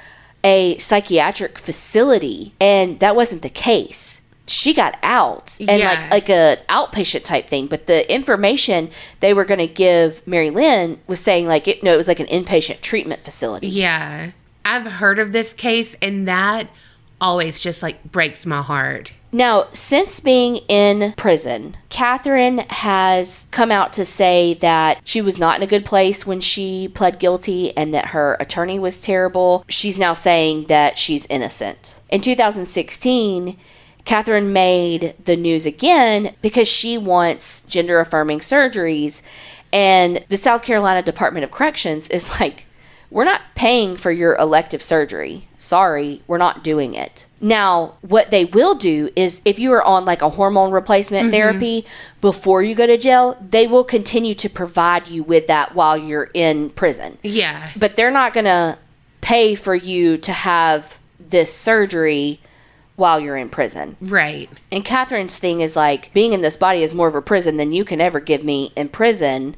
[0.43, 4.23] a psychiatric facility, and that wasn't the case.
[4.49, 5.89] She got out and Yeah.
[6.11, 10.51] like like a outpatient type thing, but the information they were going to give Mary
[10.51, 13.69] Lynn was saying like it no, it was like an inpatient treatment facility.
[13.69, 14.31] Yeah.
[14.65, 16.69] I've heard of this case, and that
[17.21, 19.13] always just like breaks my heart.
[19.33, 25.57] Now, since being in prison, Catherine has come out to say that she was not
[25.57, 29.65] in a good place when she pled guilty and that her attorney was terrible.
[29.69, 32.01] She's now saying that she's innocent.
[32.09, 33.57] In 2016,
[34.07, 39.21] Catherine made the news again because she wants gender affirming surgeries.
[39.73, 42.67] And the South Carolina Department of Corrections is like,
[43.11, 45.49] we're not paying for your elective surgery.
[45.59, 47.27] Sorry, we're not doing it.
[47.41, 51.31] Now, what they will do is if you are on like a hormone replacement mm-hmm.
[51.33, 51.85] therapy
[52.21, 56.31] before you go to jail, they will continue to provide you with that while you're
[56.33, 57.19] in prison.
[57.23, 57.71] Yeah.
[57.77, 58.79] But they're not going to
[59.21, 62.41] pay for you to have this surgery
[62.97, 63.97] while you're in prison.
[64.01, 64.51] Right.
[64.73, 67.73] And Catherine's thing is like being in this body is more of a prison than
[67.73, 69.57] you can ever give me in prison.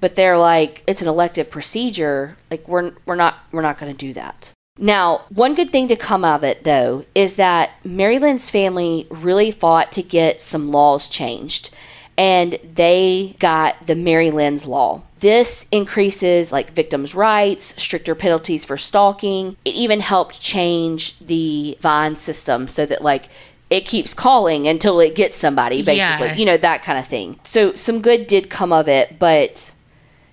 [0.00, 2.36] But they're like, it's an elective procedure.
[2.50, 4.52] Like we're we're not we're not going to do that.
[4.78, 9.06] Now, one good thing to come out of it though is that Mary Lynn's family
[9.10, 11.70] really fought to get some laws changed,
[12.16, 15.02] and they got the Mary Lynn's law.
[15.20, 19.56] This increases like victims' rights, stricter penalties for stalking.
[19.64, 23.28] It even helped change the Vine system so that like
[23.68, 26.26] it keeps calling until it gets somebody, basically.
[26.28, 26.34] Yeah.
[26.34, 27.38] You know, that kind of thing.
[27.44, 29.72] So some good did come of it, but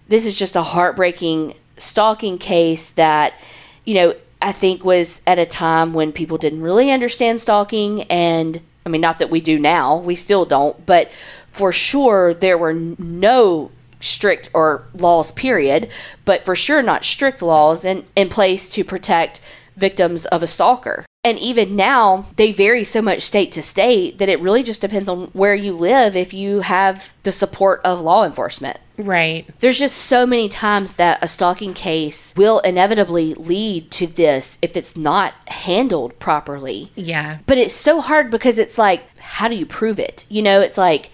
[0.07, 3.39] this is just a heartbreaking stalking case that,
[3.85, 8.03] you know, I think was at a time when people didn't really understand stalking.
[8.03, 11.11] And I mean, not that we do now, we still don't, but
[11.47, 13.69] for sure there were no
[13.99, 15.91] strict or laws, period,
[16.23, 19.41] but for sure not strict laws in, in place to protect
[19.75, 21.05] victims of a stalker.
[21.27, 25.09] And even now, they vary so much state to state that it really just depends
[25.09, 29.45] on where you live if you have the support of law enforcement Right.
[29.59, 34.77] there's just so many times that a stalking case will inevitably lead to this if
[34.77, 36.91] it's not handled properly.
[36.95, 37.39] Yeah.
[37.45, 40.25] But it's so hard because it's like, how do you prove it?
[40.29, 41.09] You know, it's like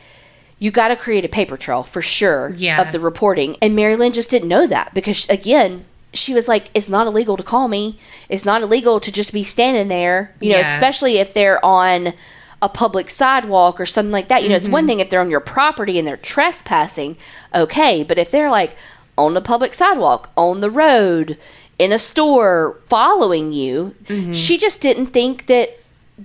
[0.59, 2.80] you got to create a paper trail for sure Yeah.
[2.84, 3.57] of the reporting.
[3.64, 7.38] And Mary Lynn just didn't know that because, again, she was like, it's not illegal
[7.38, 7.97] to call me.
[8.30, 10.74] It's not illegal to just be standing there, you know, Yeah.
[10.74, 12.14] especially if they're on
[12.61, 14.43] a public sidewalk or something like that.
[14.43, 14.74] You know, it's Mm-hmm.
[14.74, 17.18] one thing if they're on your property and they're trespassing,
[17.53, 18.03] okay.
[18.03, 18.76] But if they're like
[19.18, 21.38] on the public sidewalk, on the road,
[21.80, 24.32] in a store, following you, Mm-hmm.
[24.34, 25.80] she just didn't think that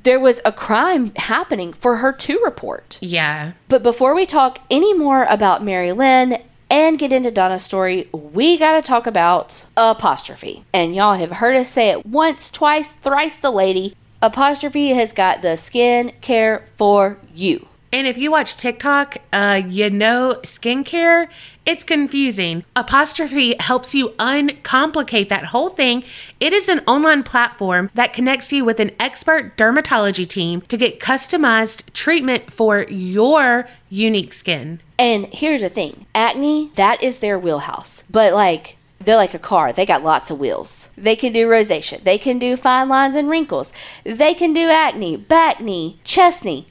[0.05, 2.99] there was a crime happening for her to report.
[3.01, 3.53] Yeah.
[3.69, 8.59] But before we talk any more about Mary Lynn and get into Donna's story, we
[8.59, 10.65] got to talk about apostrophe.
[10.73, 13.95] And y'all have heard us say it once, twice, thrice the lady.
[14.21, 17.68] Apostrophe has got the skin care for you.
[17.93, 21.29] And if you watch TikTok, uh, you know skincare,
[21.65, 22.65] it's confusing.
[22.77, 26.05] Apostrophe helps you uncomplicate that whole thing.
[26.39, 31.01] It is an online platform that connects you with an expert dermatology team to get
[31.01, 34.81] customized treatment for your unique skin.
[34.99, 38.05] And here's the thing acne, that is their wheelhouse.
[38.11, 39.73] But like, they're like a car.
[39.73, 40.91] They got lots of wheels.
[40.97, 42.03] They can do rosacea.
[42.03, 43.73] They can do fine lines and wrinkles.
[44.05, 46.67] They can do acne, back knee, chest knee,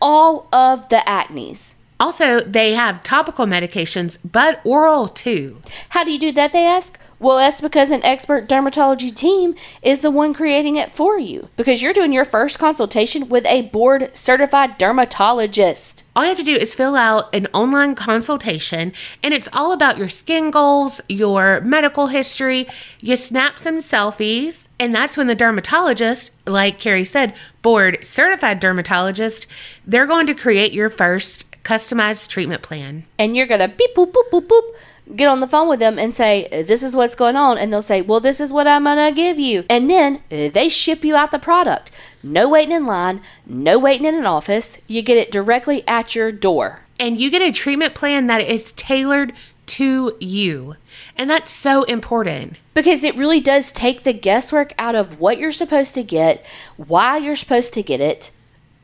[0.00, 1.74] all of the acnes.
[1.98, 5.58] Also, they have topical medications, but oral too.
[5.90, 6.98] How do you do that, they ask?
[7.20, 11.50] Well, that's because an expert dermatology team is the one creating it for you.
[11.54, 16.02] Because you're doing your first consultation with a board certified dermatologist.
[16.16, 19.98] All you have to do is fill out an online consultation, and it's all about
[19.98, 22.66] your skin goals, your medical history.
[23.00, 29.46] You snap some selfies, and that's when the dermatologist, like Kerri said, board certified dermatologist,
[29.86, 33.04] they're going to create your first customized treatment plan.
[33.18, 34.62] and you're gonna beep boop boop boop boop
[35.16, 37.82] get on the phone with them and say this is what's going on and they'll
[37.82, 41.16] say well this is what i'm gonna give you and then uh, they ship you
[41.16, 41.90] out the product
[42.22, 46.30] no waiting in line no waiting in an office you get it directly at your
[46.32, 49.32] door And you get a treatment plan that is tailored
[49.66, 50.74] to you.
[51.16, 52.56] And that's so important.
[52.74, 56.44] because it really does take the guesswork out of what you're supposed to get
[56.76, 58.30] why you're supposed to get it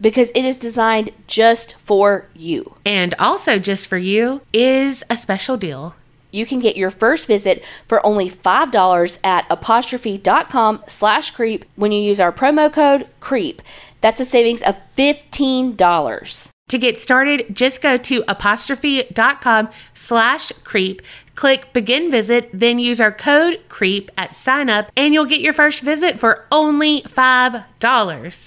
[0.01, 5.57] because it is designed just for you And also, just for you, is a special
[5.57, 5.95] deal.
[6.31, 12.01] You can get your first visit for only $5 at apostrophe.com slash creep when you
[12.01, 13.61] use our promo code CREEP.
[14.01, 16.51] That's a savings of $15.
[16.71, 21.01] To get started, just go to apostrophe.com slash creep,
[21.37, 25.53] click begin visit, then use our code creep at sign up, and you'll get your
[25.53, 27.65] first visit for only $5.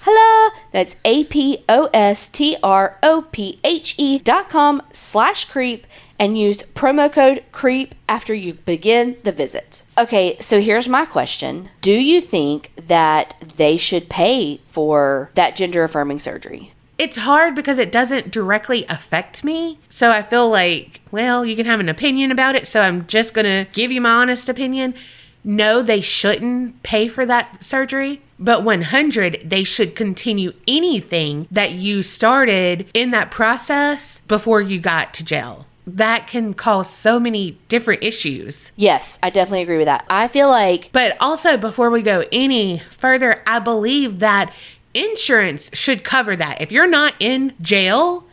[0.03, 5.45] Hello, that's A P O S T R O P H E dot com slash
[5.45, 5.87] creep
[6.19, 9.83] and used promo code CREEP after you begin the visit.
[9.97, 11.69] Okay, so here's my question.
[11.81, 16.73] Do you think that they should pay for that gender affirming surgery?
[16.99, 19.79] It's hard because it doesn't directly affect me.
[19.87, 22.67] So I feel like, well, you can have an opinion about it.
[22.67, 24.93] So I'm just going to give you my honest opinion.
[25.41, 28.21] No, they shouldn't pay for that surgery.
[28.37, 35.13] But 100, they should continue anything that you started in that process before you got
[35.13, 35.65] to jail.
[35.95, 38.71] That can cause so many different issues.
[38.75, 40.05] Yes, I definitely agree with that.
[40.09, 44.53] I feel like But also, before we go any further, I believe that
[44.93, 46.61] insurance should cover that.
[46.61, 48.25] If you're not in jail,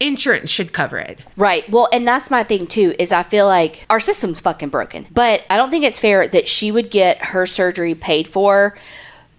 [0.00, 1.18] insurance should cover it.
[1.36, 1.68] Right.
[1.70, 5.06] Well, and that's my thing too is I feel like our system's fucking broken.
[5.10, 8.76] But I don't think it's fair that she would get her surgery paid for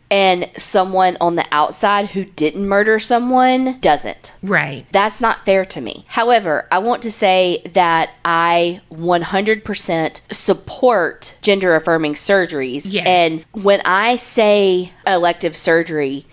[0.09, 4.35] and someone on the outside who didn't murder someone doesn't.
[4.41, 4.85] Right.
[4.91, 6.05] That's not fair to me.
[6.07, 12.93] However, I want to say that I 100% support gender affirming surgeries.
[12.93, 13.05] Yes.
[13.05, 16.25] And when I say elective surgery,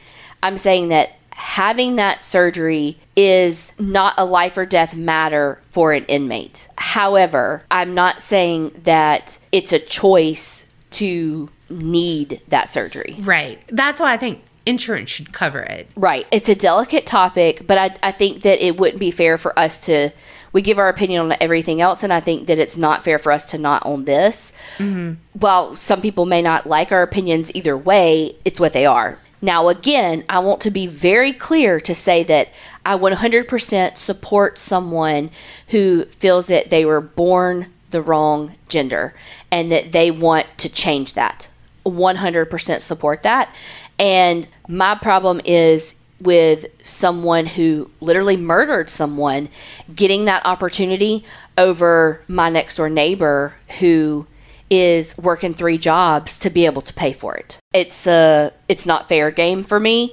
[0.42, 6.04] I'm saying that having that surgery is not a life or death matter for an
[6.04, 6.68] inmate.
[6.78, 13.16] However, I'm not saying that it's a choice to need that surgery.
[13.20, 13.60] Right.
[13.68, 15.88] That's why I think insurance should cover it.
[15.96, 16.26] Right.
[16.30, 19.84] It's a delicate topic, but I, I think that it wouldn't be fair for us
[19.86, 20.10] to.
[20.52, 23.32] We give our opinion on everything else, and I think that it's not fair for
[23.32, 24.52] us to not on this.
[24.78, 25.14] Mm-hmm.
[25.32, 29.18] While some people may not like our opinions either way, it's what they are.
[29.42, 32.54] Now, again, I want to be very clear to say that
[32.86, 35.30] I 100% support someone
[35.68, 39.14] who feels that they were born the wrong gender
[39.50, 41.48] and that they want to change that.
[41.84, 43.54] 100% support that.
[43.98, 49.48] And my problem is with someone who literally murdered someone
[49.94, 51.24] getting that opportunity
[51.58, 54.26] over my next door neighbor who
[54.70, 57.58] is working three jobs to be able to pay for it.
[57.72, 60.12] It's a it's not fair game for me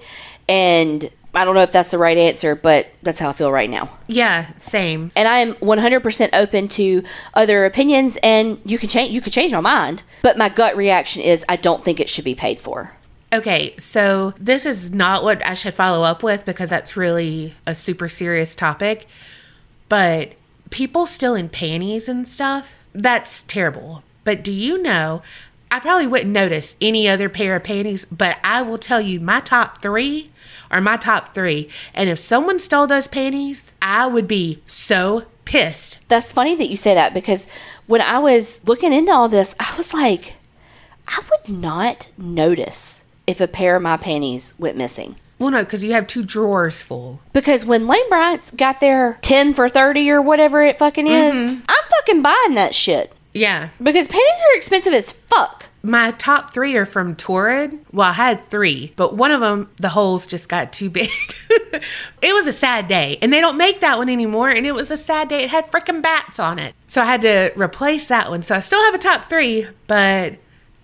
[0.49, 3.69] and I don't know if that's the right answer, but that's how I feel right
[3.69, 3.89] now.
[4.07, 5.11] Yeah, same.
[5.15, 7.03] And I'm 100% open to
[7.33, 11.21] other opinions and you can change you could change my mind, but my gut reaction
[11.21, 12.93] is I don't think it should be paid for.
[13.33, 17.73] Okay, so this is not what I should follow up with because that's really a
[17.73, 19.07] super serious topic.
[19.87, 20.33] But
[20.69, 24.03] people still in panties and stuff, that's terrible.
[24.25, 25.21] But do you know,
[25.71, 29.39] I probably wouldn't notice any other pair of panties, but I will tell you my
[29.39, 30.29] top three
[30.71, 31.69] are my top three.
[31.93, 35.99] And if someone stole those panties, I would be so pissed.
[36.07, 37.45] That's funny that you say that because
[37.85, 40.37] when I was looking into all this, I was like,
[41.07, 45.17] I would not notice if a pair of my panties went missing.
[45.39, 47.19] Well, no, because you have two drawers full.
[47.33, 51.61] Because when Lane Bryant's got their 10 for 30 or whatever it fucking is, mm-hmm.
[51.67, 53.11] I'm fucking buying that shit.
[53.33, 53.69] Yeah.
[53.81, 55.69] Because panties are expensive as fuck.
[55.83, 57.79] My top three are from Torrid.
[57.91, 61.09] Well, I had three, but one of them, the holes just got too big.
[62.21, 64.49] it was a sad day, and they don't make that one anymore.
[64.49, 65.43] And it was a sad day.
[65.43, 68.43] It had freaking bats on it, so I had to replace that one.
[68.43, 70.35] So I still have a top three, but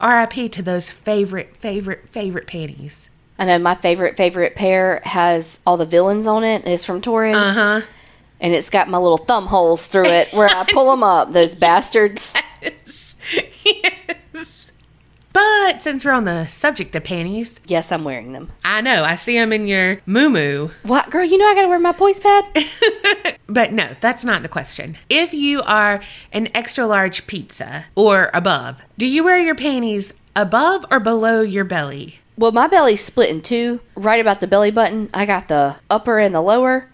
[0.01, 3.09] RIP to those favorite, favorite, favorite panties.
[3.37, 6.65] I know my favorite, favorite pair has all the villains on it.
[6.65, 7.35] It's from Torrid.
[7.35, 7.81] Uh huh.
[8.39, 11.55] And it's got my little thumb holes through it where I pull them up, those
[11.65, 12.33] bastards.
[12.61, 13.15] yes.
[13.65, 14.71] yes.
[15.33, 18.49] But since we're on the subject of panties, Yes, I'm wearing them.
[18.65, 21.23] I know I see them in your moo What, girl?
[21.23, 22.45] You know I gotta wear my poise pad?
[23.49, 24.97] But no, that's not the question.
[25.09, 26.01] If you are
[26.33, 31.63] an extra large pizza or above, do you wear your panties above or below your
[31.63, 32.19] belly?
[32.35, 33.79] well, my belly's split in two.
[33.95, 36.89] Right about the belly button, I got the upper and the lower.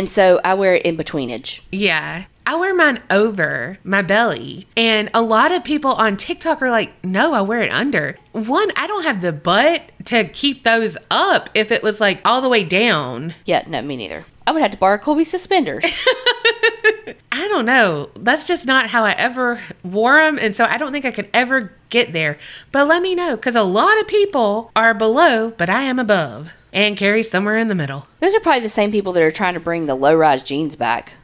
[0.00, 1.60] And so I wear it in betweenage.
[1.70, 2.24] Yeah.
[2.46, 4.66] I wear mine over my belly.
[4.74, 8.16] And a lot of people on TikTok are like, no, I wear it under.
[8.32, 12.40] One, I don't have the butt to keep those up if it was like all
[12.40, 13.34] the way down.
[13.44, 14.24] Yeah, no, me neither.
[14.46, 15.84] I would have to borrow Colby's suspenders.
[17.30, 18.08] I don't know.
[18.16, 20.38] That's just not how I ever wore them.
[20.40, 22.38] And so I don't think I could ever get there.
[22.72, 26.52] But let me know because a lot of people are below, but I am above
[26.72, 28.06] and Kerri somewhere in the middle.
[28.20, 30.76] Those are probably the same people that are trying to bring the low rise jeans
[30.76, 31.14] back.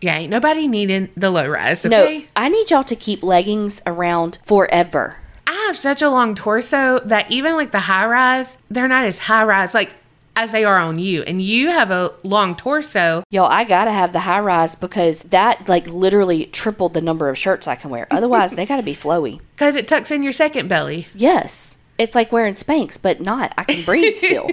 [0.00, 2.22] Yeah, ain't nobody needing the low rise, No.
[2.36, 5.16] I need y'all to keep leggings around forever.
[5.46, 9.20] I have such a long torso that even like the high rise, they're not as
[9.20, 9.92] high rise like
[10.34, 11.22] as they are on you.
[11.22, 13.22] And you have a long torso.
[13.30, 17.38] Y'all, I gotta have the high rise because that like literally tripled the number of
[17.38, 18.06] shirts I can wear.
[18.10, 19.40] Otherwise, they gotta be flowy.
[19.56, 21.06] Because it tucks in your second belly.
[21.14, 23.52] Yes, it's like wearing Spanx, but not.
[23.56, 24.50] I can breathe still,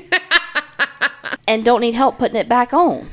[1.48, 3.10] and don't need help putting it back on.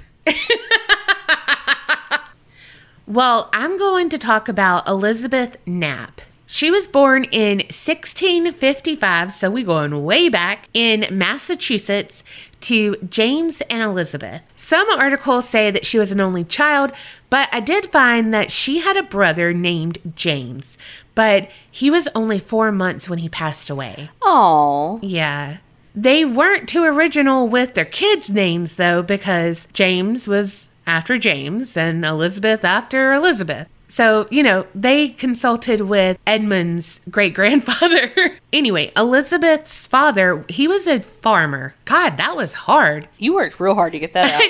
[3.11, 6.21] Well, I'm going to talk about Elizabeth Knapp.
[6.47, 12.23] She was born in 1655, so we're going way back in Massachusetts
[12.61, 14.43] to James and Elizabeth.
[14.55, 16.93] Some articles say that she was an only child,
[17.31, 20.79] but I did find that she had a brother named James,
[21.21, 24.09] but he was only four months when he passed away.
[24.23, 25.59] Oh, Yeah.
[25.95, 32.07] They weren't too original with their kids' names, though, because James was after James and
[32.07, 33.67] Elizabeth after Elizabeth.
[33.89, 38.09] So, you know, they consulted with Edmund's great grandfather.
[38.53, 41.75] anyway, Elizabeth's father, he was a farmer.
[41.85, 43.09] God, that was hard.
[43.19, 44.41] you worked real hard to get that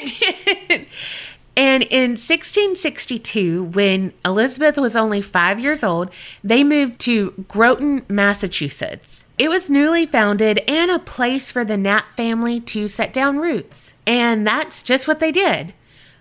[0.70, 0.79] out.
[1.60, 6.08] And in 1662, when Elizabeth was only five years old,
[6.42, 9.26] they moved to Groton, Massachusetts.
[9.36, 13.92] It was newly founded and a place for the Knapp family to set down roots.
[14.06, 15.74] And that's just what they did.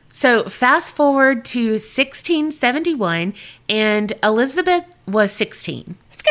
[0.10, 3.34] So, fast forward to 1671,
[3.70, 5.96] and Elizabeth was 16.
[6.10, 6.22] Let's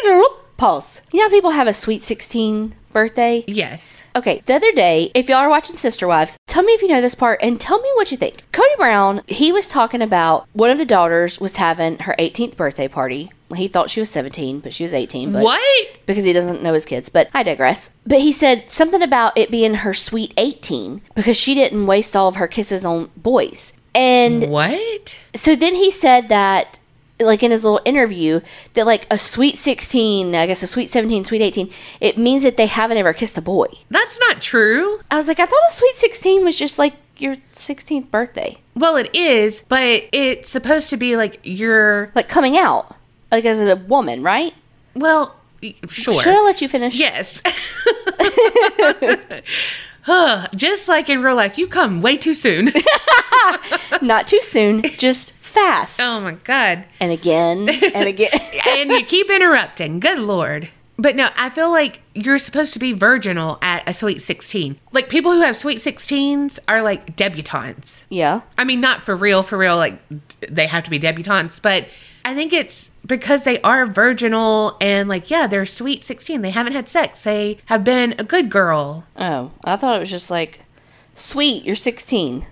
[0.59, 1.01] pulse.
[1.13, 3.45] You know people have a sweet 16 birthday?
[3.47, 4.03] Yes.
[4.15, 7.01] Okay, the other day, if y'all are watching Sister Wives, tell me if you know
[7.01, 8.43] this part and tell me what you think.
[8.53, 12.89] Kody Brown, he was talking about one of the daughters was having her 18th birthday
[12.89, 13.31] party.
[13.55, 15.33] He thought she was 17, but she was 18.
[15.33, 15.89] But What?
[16.05, 17.89] Because he doesn't know his kids, but I digress.
[18.07, 22.29] But he said something about it being her sweet 18 because she didn't waste all
[22.29, 23.73] of her kisses on boys.
[23.95, 25.17] And What?
[25.35, 26.79] so then he said that
[27.21, 28.41] like in his little interview
[28.75, 32.57] that like a sweet 16 i guess a sweet 17 sweet 18 it means that
[32.57, 35.01] they haven't ever kissed a boy That's not true.
[35.11, 38.95] i was like i thought a sweet 16 was just like your 16th birthday Well,
[38.97, 42.13] it is, but it's supposed to be like your.
[42.15, 42.95] like coming out
[43.33, 44.55] like as a woman right
[44.95, 45.35] Well,
[45.89, 46.15] sure.
[46.15, 47.43] should i let you finish Yes.
[50.55, 52.73] Just like in real life, you come way too soon.
[54.03, 56.85] not too soon just fast oh my God.
[57.01, 58.31] and again and again
[58.67, 60.01] and you keep interrupting.
[60.01, 60.69] Good lord.
[61.01, 64.81] But no, I feel like you're supposed to be virginal at a sweet 16.
[64.91, 68.03] Like people who have sweet 16s are like debutantes.
[68.09, 70.01] yeah I mean, not for real, for real, like
[70.49, 71.87] they have to be debutantes, but
[72.25, 76.43] I think it's because they are virginal and like, yeah, they're sweet 16.
[76.43, 77.23] They haven't had sex.
[77.23, 79.07] They have been a good girl.
[79.17, 80.61] oh i thought it was just like
[81.15, 82.45] sweet you're 16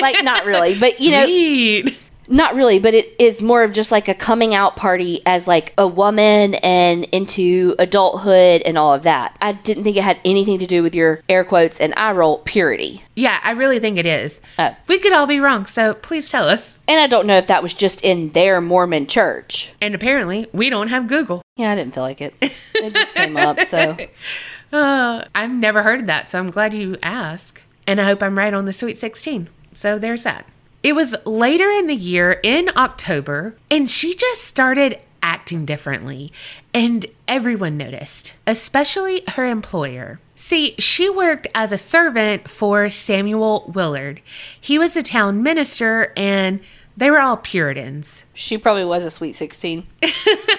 [0.00, 1.98] like not really but you know Sweet.
[2.28, 5.74] Not really, but it is more of just like a coming out party as like
[5.78, 9.36] a woman and into adulthood and all of that.
[9.40, 12.38] I didn't think it had anything to do with your air quotes and eye roll
[12.38, 13.02] purity.
[13.14, 14.40] Yeah, I really think it is.
[14.58, 14.74] Oh.
[14.86, 16.78] We could all be wrong, so please tell us.
[16.88, 19.72] And I don't know if that was just in their Mormon church.
[19.80, 21.42] And apparently, we don't have Google.
[21.56, 22.34] Yeah, I didn't feel like it.
[22.76, 23.96] It just came up, so
[24.74, 27.62] Uh, I've never heard of that, so I'm glad you asked.
[27.86, 29.48] And I hope I'm right on the Sweet 16.
[29.72, 30.46] So there's that.
[30.84, 36.30] It was later in the year, in October, and she just started acting differently.
[36.74, 40.20] And everyone noticed, especially her employer.
[40.36, 44.20] See, she worked as a servant for Samuel Willard.
[44.60, 46.60] He was a town minister, and
[46.98, 48.24] they were all Puritans.
[48.34, 49.86] she probably was a sweet 16.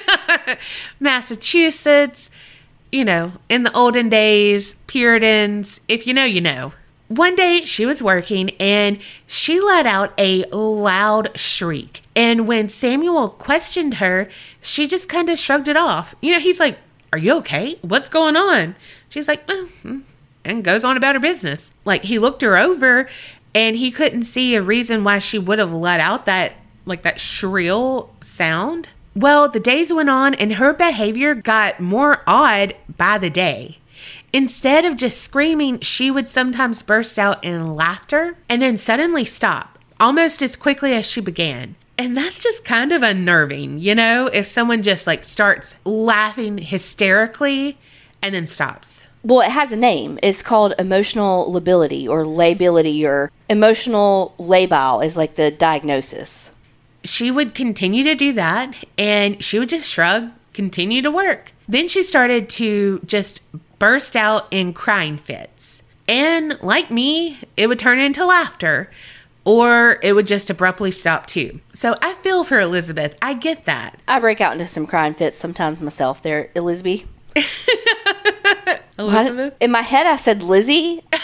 [0.99, 2.31] Massachusetts,
[2.91, 6.73] you know, in the olden days, Puritans, if you know, you know.
[7.07, 12.01] One day she was working and she let out a loud shriek.
[12.15, 14.27] And when Samuel questioned her,
[14.61, 16.15] she just kind of shrugged it off.
[16.21, 16.79] You know, he's like,
[17.13, 17.77] Are you okay?
[17.81, 18.75] What's going on?
[19.07, 19.99] She's like, "Uh, hmm,"
[20.43, 21.71] and goes on about her business.
[21.85, 23.07] Like he looked her over
[23.53, 26.53] and he couldn't see a reason why she would have let out that
[26.85, 28.89] like that shrill sound.
[29.15, 33.77] Well, the days went on and her behavior got more odd by the day.
[34.35, 39.79] Instead of just screaming, she would sometimes burst out in laughter and then suddenly stop,
[39.97, 41.73] almost as quickly as she began.
[41.97, 47.77] And that's just kind of unnerving, you know, if someone just like starts laughing hysterically
[48.21, 49.05] and then stops.
[49.23, 50.19] Well, it has a name.
[50.21, 56.51] It's called emotional lability or lability or emotional labile is like the diagnosis.
[57.05, 61.53] she would continue to do that and she would just shrug, continue to work.
[61.67, 63.41] Then she started to just
[63.85, 65.83] burst out in crying fits.
[66.07, 68.89] And like me, it would turn into laughter
[69.43, 71.59] or it would just abruptly stop too.
[71.73, 73.15] So I feel for Elizabeth.
[73.21, 73.99] I get that.
[74.07, 77.05] I break out into some crying fits sometimes myself there, Elizabeth.
[78.97, 79.53] Elizabeth?
[79.59, 81.21] In my head, I said Lizzie, but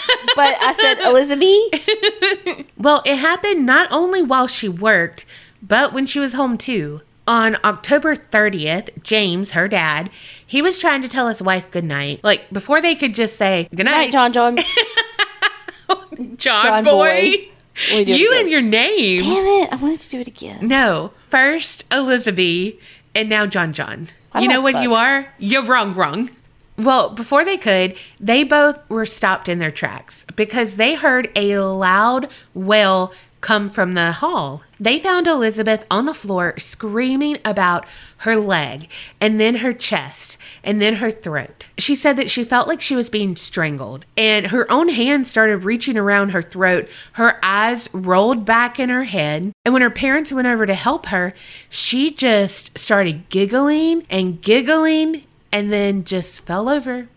[0.60, 2.66] I said Elizabeth.
[2.78, 5.26] Well, it happened not only while she worked,
[5.60, 7.00] but when she was home too.
[7.26, 10.10] On October 30th, James, her dad,
[10.44, 12.22] he was trying to tell his wife goodnight.
[12.24, 14.56] Like before they could just say Night, goodnight, John John.
[16.36, 17.48] John, John boy.
[17.90, 17.98] boy.
[17.98, 19.20] You and your name.
[19.20, 19.72] Damn it!
[19.72, 20.66] I wanted to do it again.
[20.68, 21.12] No.
[21.28, 22.74] First Elizabeth
[23.14, 24.08] and now John John.
[24.38, 24.82] You know what suck.
[24.82, 25.32] you are?
[25.38, 26.30] You're wrong, wrong.
[26.78, 31.58] Well, before they could, they both were stopped in their tracks because they heard a
[31.58, 33.12] loud wail
[33.42, 34.62] come from the hall.
[34.80, 37.84] They found Elizabeth on the floor screaming about
[38.18, 38.88] her leg
[39.20, 41.66] and then her chest and then her throat.
[41.76, 45.58] She said that she felt like she was being strangled and her own hand started
[45.58, 46.88] reaching around her throat.
[47.12, 49.52] Her eyes rolled back in her head.
[49.64, 51.34] And when her parents went over to help her,
[51.68, 57.08] she just started giggling and giggling and then just fell over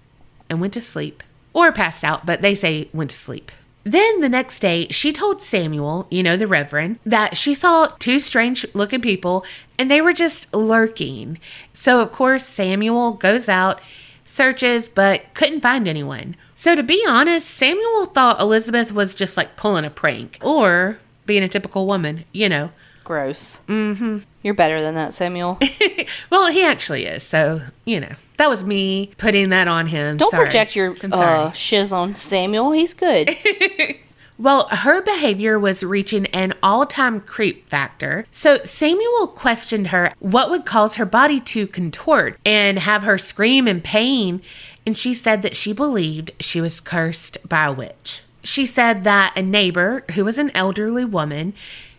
[0.49, 1.23] and went to sleep
[1.53, 3.51] or passed out, but they say went to sleep.
[3.85, 8.19] Then the next day, she told Samuel, you know, the Reverend, that she saw two
[8.19, 9.45] strange looking people
[9.77, 11.37] and they were just lurking.
[11.71, 13.79] So, of course, Samuel goes out,
[14.25, 16.35] searches, but couldn't find anyone.
[16.55, 21.43] So, to be honest, Samuel thought Elizabeth was just like pulling a prank or being
[21.43, 22.71] a typical woman, you know.
[23.03, 23.61] Gross.
[23.67, 24.19] Mm-hmm.
[24.41, 25.59] You're better than that, Samuel.
[26.31, 27.21] well, he actually is.
[27.21, 30.17] So, you know, that was me putting that on him.
[30.17, 30.43] Don't Sorry.
[30.43, 32.71] project your uh, shiz on Samuel.
[32.71, 33.35] He's good.
[34.37, 38.25] Well, her behavior was reaching an all time creep factor.
[38.31, 43.67] So Samuel questioned her what would cause her body to contort and have her scream
[43.67, 44.41] in pain.
[44.85, 48.23] And she said that she believed she was cursed by a witch.
[48.43, 51.53] She said that a neighbor, who was an elderly woman,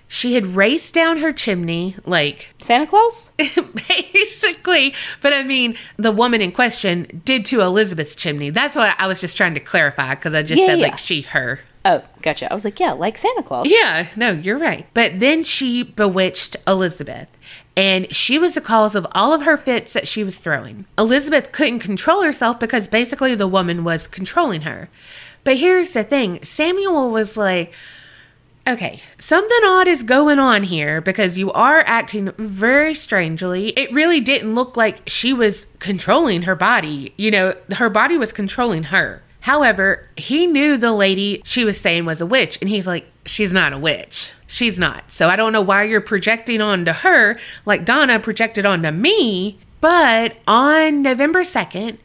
[0.08, 3.30] she had raced down her chimney, like Santa Claus?
[3.88, 4.94] basically.
[5.22, 8.50] But I mean, the woman in question did to Elizabeth's chimney.
[8.50, 10.86] That's what I was just trying to clarify because I just Yeah, said yeah.
[10.86, 11.60] like she, her.
[11.84, 12.50] Oh, gotcha.
[12.50, 13.66] I was like, yeah, like Santa Claus.
[13.68, 14.86] Yeah, no, you're right.
[14.92, 17.28] But then she bewitched Elizabeth,
[17.76, 20.86] and she was the cause of all of her fits that she was throwing.
[20.98, 24.88] Elizabeth couldn't control herself because basically the woman was controlling her.
[25.44, 27.72] But here's the thing Samuel was like,
[28.68, 33.68] Okay, something odd is going on here because you are acting very strangely.
[33.70, 37.14] It really didn't look like she was controlling her body.
[37.16, 39.22] You know, her body was controlling her.
[39.40, 43.52] However, he knew the lady she was saying was a witch, and he's like, She's
[43.52, 44.30] not a witch.
[44.46, 45.10] She's not.
[45.10, 49.58] So I don't know why you're projecting onto her like Donna projected onto me.
[49.80, 51.98] But on November 2nd,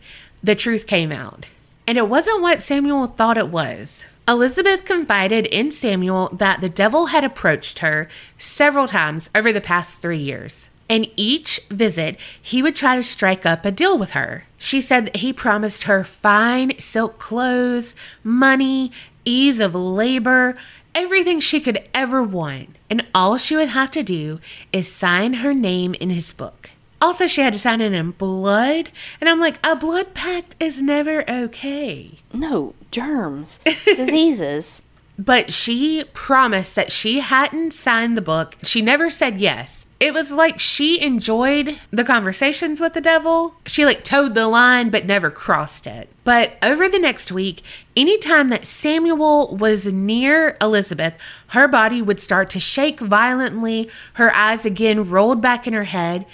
[0.43, 1.45] the truth came out.
[1.87, 4.05] And it wasn't what Samuel thought it was.
[4.27, 8.07] Elizabeth confided in Samuel that the devil had approached her
[8.37, 10.67] several times over the past three years.
[10.89, 14.45] And each visit, he would try to strike up a deal with her.
[14.57, 18.91] She said that he promised her fine silk clothes, money,
[19.25, 20.55] ease of labor,
[20.93, 22.75] everything she could ever want.
[22.89, 24.39] And all she would have to do
[24.73, 26.71] is sign her name in his book.
[27.01, 28.91] Also, she had to sign it in blood.
[29.19, 32.19] And I'm like, a blood pact is never okay.
[32.33, 34.83] No, germs, diseases.
[35.17, 38.57] But she promised that she hadn't signed the book.
[38.63, 39.85] She never said yes.
[39.99, 43.53] It was like she enjoyed the conversations with the devil.
[43.67, 46.09] She like towed the line but never crossed it.
[46.23, 47.61] But over the next week,
[47.95, 51.13] anytime that Samuel was near Elizabeth,
[51.49, 53.91] her body would start to shake violently.
[54.13, 56.25] Her eyes again rolled back in her head.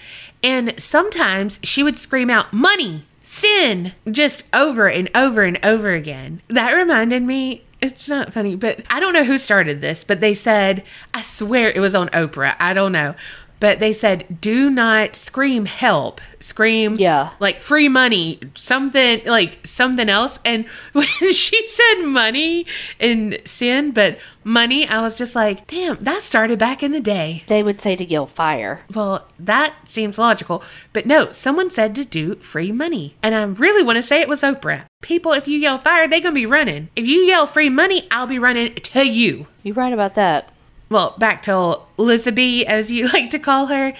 [0.41, 3.03] And sometimes she would scream out, Money!
[3.37, 6.41] Sin just over and over and over again.
[6.47, 10.33] That reminded me, it's not funny, but I don't know who started this, but they
[10.33, 10.83] said,
[11.13, 12.55] I swear it was on Oprah.
[12.59, 13.15] I don't know.
[13.59, 16.21] But they said, do not scream help.
[16.39, 17.31] Scream Yeah.
[17.39, 20.37] like free money, something like something else.
[20.45, 22.65] And when she said money
[22.99, 27.43] and sin, but money, I was just like, damn, that started back in the day.
[27.47, 28.81] They would say to yell fire.
[28.93, 30.63] Well, that seems logical.
[30.93, 33.15] But no, someone said to do free money.
[33.23, 34.83] And I really want to say it was Oprah.
[35.01, 36.89] People, if you yell fire, they're going to be running.
[36.95, 39.47] If you yell free money, I'll be running to you.
[39.63, 40.51] You're right about that.
[40.89, 43.93] Well, back to Elizabeth, as you like to call her.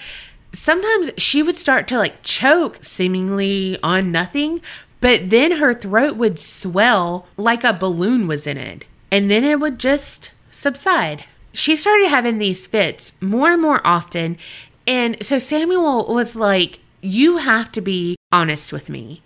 [0.52, 4.62] Sometimes she would start to like choke seemingly on nothing,
[5.00, 8.84] but then her throat would swell like a balloon was in it.
[9.10, 11.24] And then it would just subside.
[11.52, 14.38] She started having these fits more and more often.
[14.86, 19.22] And so Samuel was like, You have to be honest with me.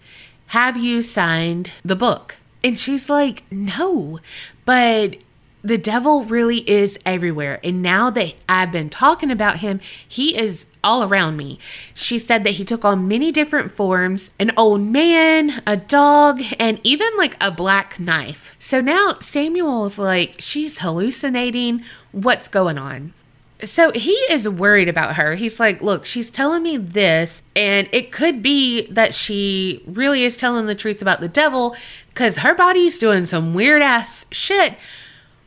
[0.48, 2.36] Have you signed the book?
[2.64, 4.20] And she's like, No,
[4.64, 5.16] but
[5.64, 7.60] the devil really is everywhere.
[7.62, 11.58] And now that I've been talking about him, he is all around me.
[11.94, 16.80] She said that he took on many different forms an old man, a dog, and
[16.82, 18.54] even like a black knife.
[18.58, 21.84] So now Samuel's like, she's hallucinating.
[22.10, 23.14] What's going on?
[23.62, 25.36] So he is worried about her.
[25.36, 30.36] He's like, look, she's telling me this, and it could be that she really is
[30.36, 31.76] telling the truth about the devil
[32.08, 34.74] because her body's doing some weird ass shit.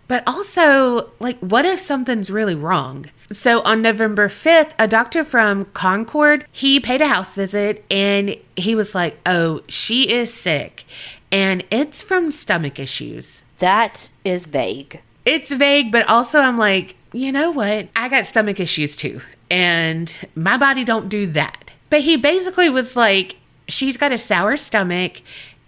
[0.07, 3.07] But also, like, what if something's really wrong?
[3.31, 8.75] So on November 5th, a doctor from Concord, he paid a house visit and he
[8.75, 10.85] was like, "Oh, she is sick
[11.31, 15.01] and it's from stomach issues." That is vague.
[15.25, 17.87] It's vague, but also I'm like, "You know what?
[17.95, 22.95] I got stomach issues too, and my body don't do that." But he basically was
[22.95, 23.37] like,
[23.67, 25.21] "She's got a sour stomach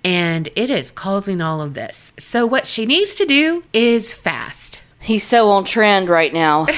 [0.04, 2.14] and it is causing all of this.
[2.20, 6.68] So what she needs to do is fast." He's so on trend right now.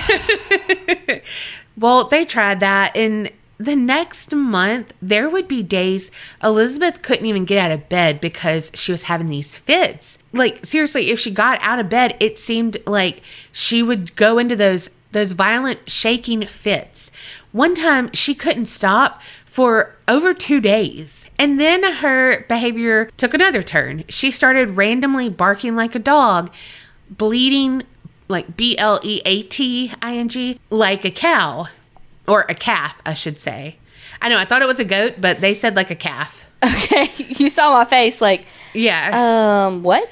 [1.80, 6.12] Well, they tried that and the next month, there would be days
[6.42, 10.18] Elizabeth couldn't even get out of bed because she was having these fits.
[10.32, 14.56] Like, seriously, if she got out of bed, it seemed like she would go into
[14.56, 17.10] those those violent shaking fits.
[17.52, 21.28] One time she couldn't stop for over two days.
[21.38, 24.04] And then her behavior took another turn.
[24.08, 26.52] She started randomly barking like a dog,
[27.10, 27.84] bleating
[28.28, 31.68] like B L E A T I N G, like a cow
[32.28, 33.78] or a calf, I should say.
[34.22, 36.46] I know, I thought it was a goat, but they said like a calf.
[36.64, 39.66] Okay, you saw my face like, Yeah.
[39.68, 40.08] um, what?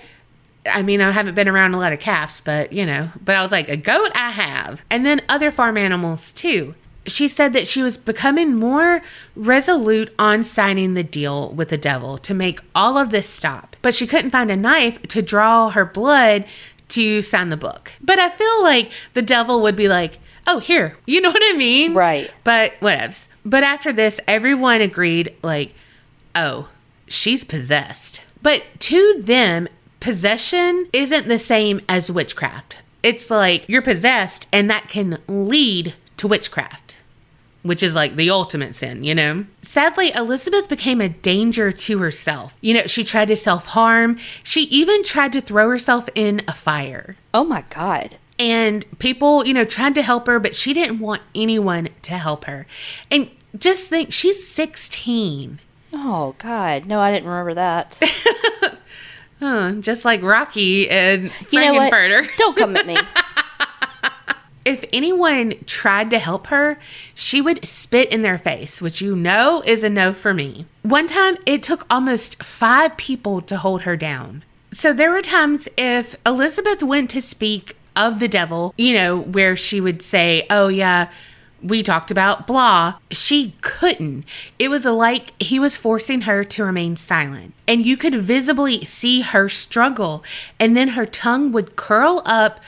[0.65, 3.43] I mean, I haven't been around a lot of calves, but you know, but I
[3.43, 4.81] was like, a goat I have.
[4.89, 6.73] And then other farm animals too.
[7.07, 9.01] She said that she was becoming more
[9.35, 13.75] resolute on signing the deal with the devil to make all of this stop.
[13.81, 16.45] But she couldn't find a knife to draw her blood
[16.89, 17.93] to sign the book.
[18.01, 20.97] But I feel like the devil would be like, oh, here.
[21.05, 21.93] You know what I mean?
[21.93, 22.31] Right.
[22.43, 23.27] But whatevs.
[23.45, 25.73] But after this, everyone agreed, like,
[26.35, 26.67] oh,
[27.07, 28.21] she's possessed.
[28.41, 29.67] But to them,
[29.99, 32.77] possession isn't the same as witchcraft.
[33.03, 36.96] It's like you're possessed, and that can lead to witchcraft,
[37.67, 39.45] which is like the ultimate sin, you know?
[39.61, 42.53] Sadly, Elizabeth became a danger to herself.
[42.61, 46.53] You know, she tried to self harm, she even tried to throw herself in a
[46.53, 47.15] fire.
[47.33, 48.17] Oh my God.
[48.39, 52.45] And people, you know, tried to help her, but she didn't want anyone to help
[52.45, 52.67] her.
[53.09, 55.59] And just think, she's 16.
[55.93, 56.85] Oh God.
[56.85, 57.99] No, I didn't remember that.
[59.39, 61.91] Huh, just like Rocky and you know what?
[62.37, 62.97] Don't come at me.
[64.67, 66.77] If anyone tried to help her,
[67.15, 70.65] she would spit in their face, which you know is a no for me.
[70.81, 74.43] One time, it took almost five people to hold her down.
[74.71, 79.55] So there were times if Elizabeth went to speak of the devil, you know, where
[79.55, 81.07] she would say, Oh, yeah,
[81.63, 84.25] we talked about blah, she couldn't.
[84.59, 87.53] It was like he was forcing her to remain silent.
[87.69, 90.25] And you could visibly see her struggle,
[90.59, 92.59] and then her tongue would curl up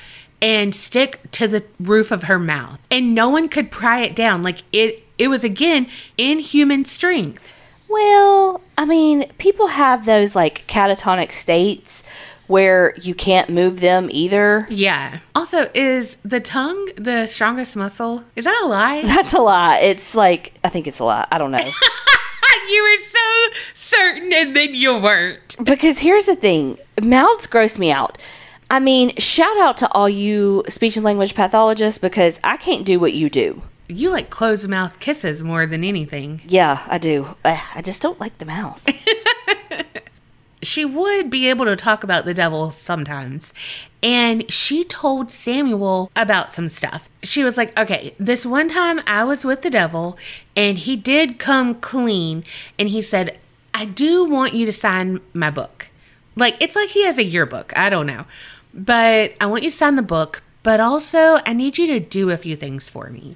[0.42, 2.80] and stick to the roof of her mouth.
[2.90, 4.44] And no one could pry it down.
[4.44, 5.88] Like it it was again
[6.18, 7.42] inhuman strength.
[7.90, 12.04] Well, I mean, people have those like catatonic states
[12.48, 14.66] where you can't move them either.
[14.70, 15.20] Yeah.
[15.36, 18.24] Also, is the tongue the strongest muscle?
[18.36, 19.02] Is that a lie?
[19.06, 19.80] That's a lie.
[19.80, 21.28] It's like, I think it's a lie.
[21.32, 21.60] I don't know.
[22.70, 25.64] you were so certain and then you weren't.
[25.64, 28.18] because here's the thing mouths gross me out.
[28.72, 33.00] I mean, shout out to all you speech and language pathologists because I can't do
[33.00, 33.64] what you do.
[33.88, 36.42] You like closed mouth kisses more than anything.
[36.46, 37.36] Yeah, I do.
[37.44, 38.88] I just don't like the mouth.
[40.62, 43.54] She would be able to talk about the devil sometimes.
[44.04, 47.08] And she told Samuel about some stuff.
[47.24, 50.18] She was like, okay, this one time I was with the devil
[50.56, 52.44] and he did come clean
[52.78, 53.40] and he said,
[53.74, 55.88] I do want you to sign my book.
[56.36, 57.72] Like, it's like he has a yearbook.
[57.78, 58.26] I don't know.
[58.74, 62.30] But I want you to sign the book, but also I need you to do
[62.30, 63.36] a few things for me.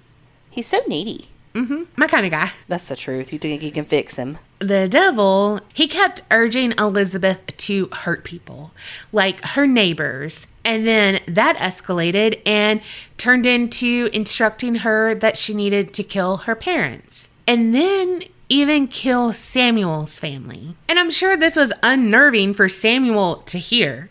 [0.50, 1.30] He's so needy.
[1.54, 2.52] Mm hmm My kind of guy.
[2.68, 3.32] That's the truth.
[3.32, 4.40] You think you can fix him?
[4.60, 8.72] The devil, he kept urging Elizabeth to hurt people,
[9.12, 10.48] like her neighbors.
[10.66, 12.82] And then that escalated and
[13.18, 17.30] turned into instructing her that she needed to kill her parents.
[17.46, 20.76] And then even kill Samuel's family.
[20.88, 24.10] And I'm sure this was unnerving for Samuel to hear.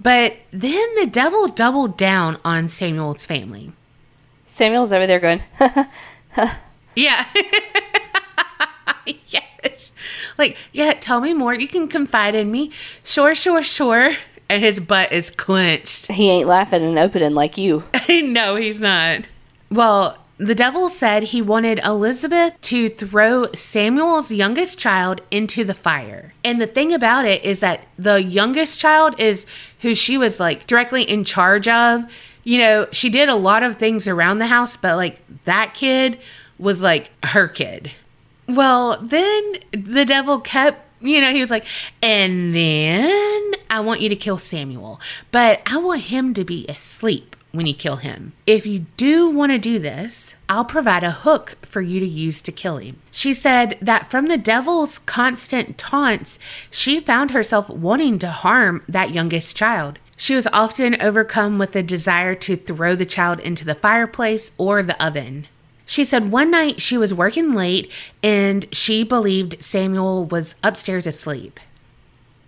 [0.00, 3.72] But then the devil doubled down on Samuel's family.
[4.46, 5.42] Samuel's over there going,
[6.94, 7.26] Yeah.
[9.28, 9.92] yes.
[10.36, 11.54] Like, yeah, tell me more.
[11.54, 12.72] You can confide in me.
[13.04, 14.14] Sure, sure, sure.
[14.48, 16.10] And his butt is clenched.
[16.10, 17.84] he ain't laughing and opening like you.
[18.08, 19.20] no, he's not.
[19.70, 26.32] Well, the devil said he wanted Elizabeth to throw Samuel's youngest child into the fire.
[26.44, 29.46] And the thing about it is that the youngest child is
[29.80, 32.04] who she was like directly in charge of.
[32.44, 36.20] You know, she did a lot of things around the house, but like that kid
[36.56, 37.90] was like her kid.
[38.46, 41.64] Well, then the devil kept, you know, he was like,
[42.00, 45.00] and then I want you to kill Samuel,
[45.32, 48.32] but I want him to be asleep when you kill him.
[48.46, 52.40] If you do want to do this, I'll provide a hook for you to use
[52.42, 52.98] to kill him.
[53.10, 56.38] She said that from the devil's constant taunts,
[56.70, 59.98] she found herself wanting to harm that youngest child.
[60.16, 64.82] She was often overcome with the desire to throw the child into the fireplace or
[64.82, 65.46] the oven.
[65.86, 67.90] She said one night she was working late
[68.22, 71.58] and she believed Samuel was upstairs asleep.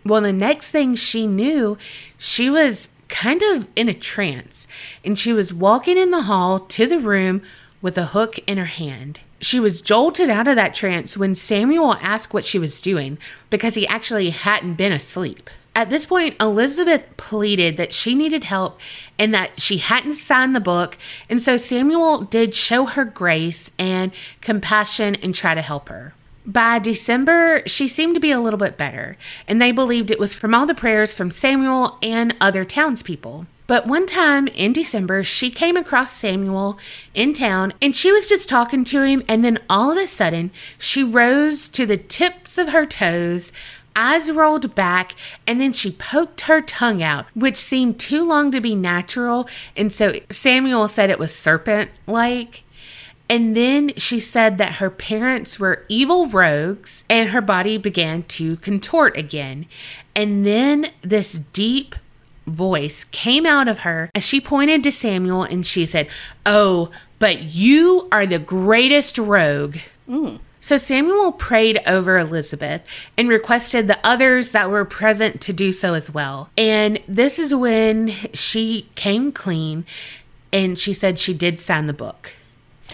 [0.05, 1.79] Well, the next thing she knew,
[2.19, 4.67] she was kind of in a trance
[5.05, 7.43] and she was walking in the hall to the room
[7.83, 9.21] with a hook in her hand.
[9.41, 13.75] She was jolted out of that trance when Samuel asked what she was doing because
[13.75, 15.49] he actually hadn't been asleep.
[15.75, 18.81] At this point, Elizabeth pleaded that she needed help
[19.19, 20.99] and that she hadn't signed the book.
[21.29, 26.13] And so Samuel did show her grace and compassion and try to help her.
[26.47, 29.17] By December, she seemed to be a little bit better,
[29.47, 33.47] and they believed it was from all the prayers from Samuel and other townspeople.
[33.71, 36.77] But one time in December, she came across Samuel
[37.15, 39.23] in town and she was just talking to him.
[39.29, 43.53] And then all of a sudden, she rose to the tips of her toes,
[43.95, 45.15] eyes rolled back,
[45.47, 49.49] and then she poked her tongue out, which seemed too long to be natural.
[49.77, 52.65] And so Samuel said it was serpent like.
[53.31, 58.57] And then she said that her parents were evil rogues and her body began to
[58.57, 59.67] contort again.
[60.17, 61.95] And then this deep
[62.49, 66.09] voice came out of her as she pointed to Samuel and she said,
[66.45, 69.77] Oh, but you are the greatest rogue.
[70.09, 70.41] Mm.
[70.61, 72.83] So Samuel prayed over Elizabeth
[73.17, 76.51] and requested the others that were present to do so as well.
[76.59, 79.87] And this is when she came clean
[80.53, 82.33] and she said she did sign the book.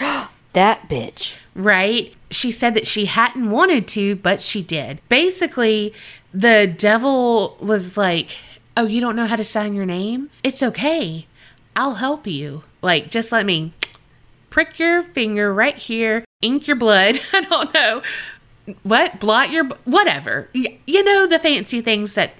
[0.52, 1.36] That bitch.
[1.54, 2.14] Right?
[2.30, 5.00] She said that she hadn't wanted to, but she did.
[5.10, 5.92] Basically,
[6.32, 8.38] the devil was like,
[8.74, 10.30] Oh, you don't know how to sign your name?
[10.42, 11.26] It's okay.
[11.74, 12.64] I'll help you.
[12.80, 13.74] Like, just let me
[14.48, 17.20] prick your finger right here, ink your blood.
[17.34, 18.02] I don't know.
[18.82, 19.20] What?
[19.20, 19.64] Blot your.
[19.84, 20.48] Whatever.
[20.54, 22.32] You know, the fancy things that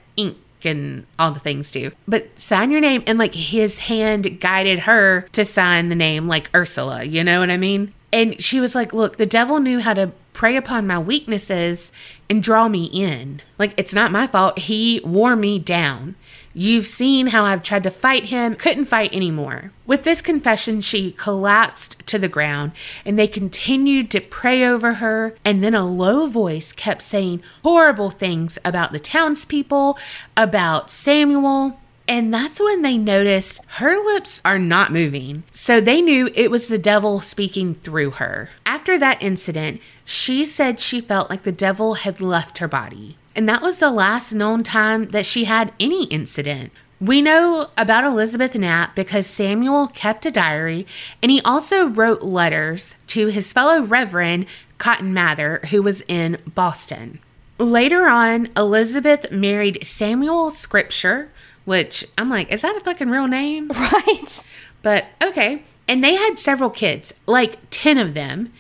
[0.67, 1.93] and all the things do.
[2.07, 3.03] But sign your name.
[3.07, 7.05] And like his hand guided her to sign the name, like Ursula.
[7.05, 7.93] You know what I mean?
[8.13, 11.91] And she was like, Look, the devil knew how to prey upon my weaknesses
[12.29, 13.41] and draw me in.
[13.59, 14.59] Like, it's not my fault.
[14.59, 16.15] He wore me down.
[16.59, 19.73] You've seen how I've tried to fight him, couldn't fight anymore.
[19.87, 22.73] With this confession, she collapsed to the ground
[23.05, 25.35] and they continued to pray over her.
[25.45, 29.99] And then a low voice kept saying horrible things about the townspeople,
[30.35, 31.79] about Samuel.
[32.09, 35.43] And that's when they noticed her lips are not moving.
[35.51, 38.49] So they knew it was the devil speaking through her.
[38.65, 43.19] After that incident, she said she felt like the devil had left her body.
[43.37, 46.73] And that was the last known time that she had any incident.
[46.99, 50.87] We know about Elizabeth Knapp because Samuel kept a diary
[51.23, 54.47] and he also wrote letters to his fellow Reverend
[54.79, 57.19] Cotton Mather, who was in Boston.
[57.59, 61.31] Later on, Elizabeth married Samuel Scripture,
[61.67, 63.71] which I'm like, is that a fucking real name?
[63.75, 64.43] Right.
[64.83, 65.65] But okay.
[65.89, 68.53] And they had several kids, like 10 of them.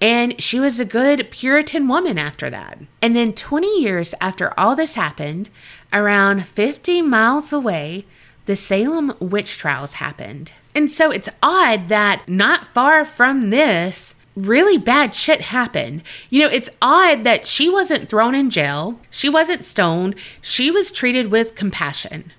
[0.00, 2.78] And she was a good Puritan woman after that.
[3.00, 5.50] And then 20 years after all this happened,
[5.92, 8.04] around 50 miles away,
[8.46, 10.52] the Salem witch trials happened.
[10.74, 16.02] And so it's odd that not far from this, really bad shit happened.
[16.28, 20.90] You know, it's odd that she wasn't thrown in jail, she wasn't stoned, she was
[20.90, 22.32] treated with compassion.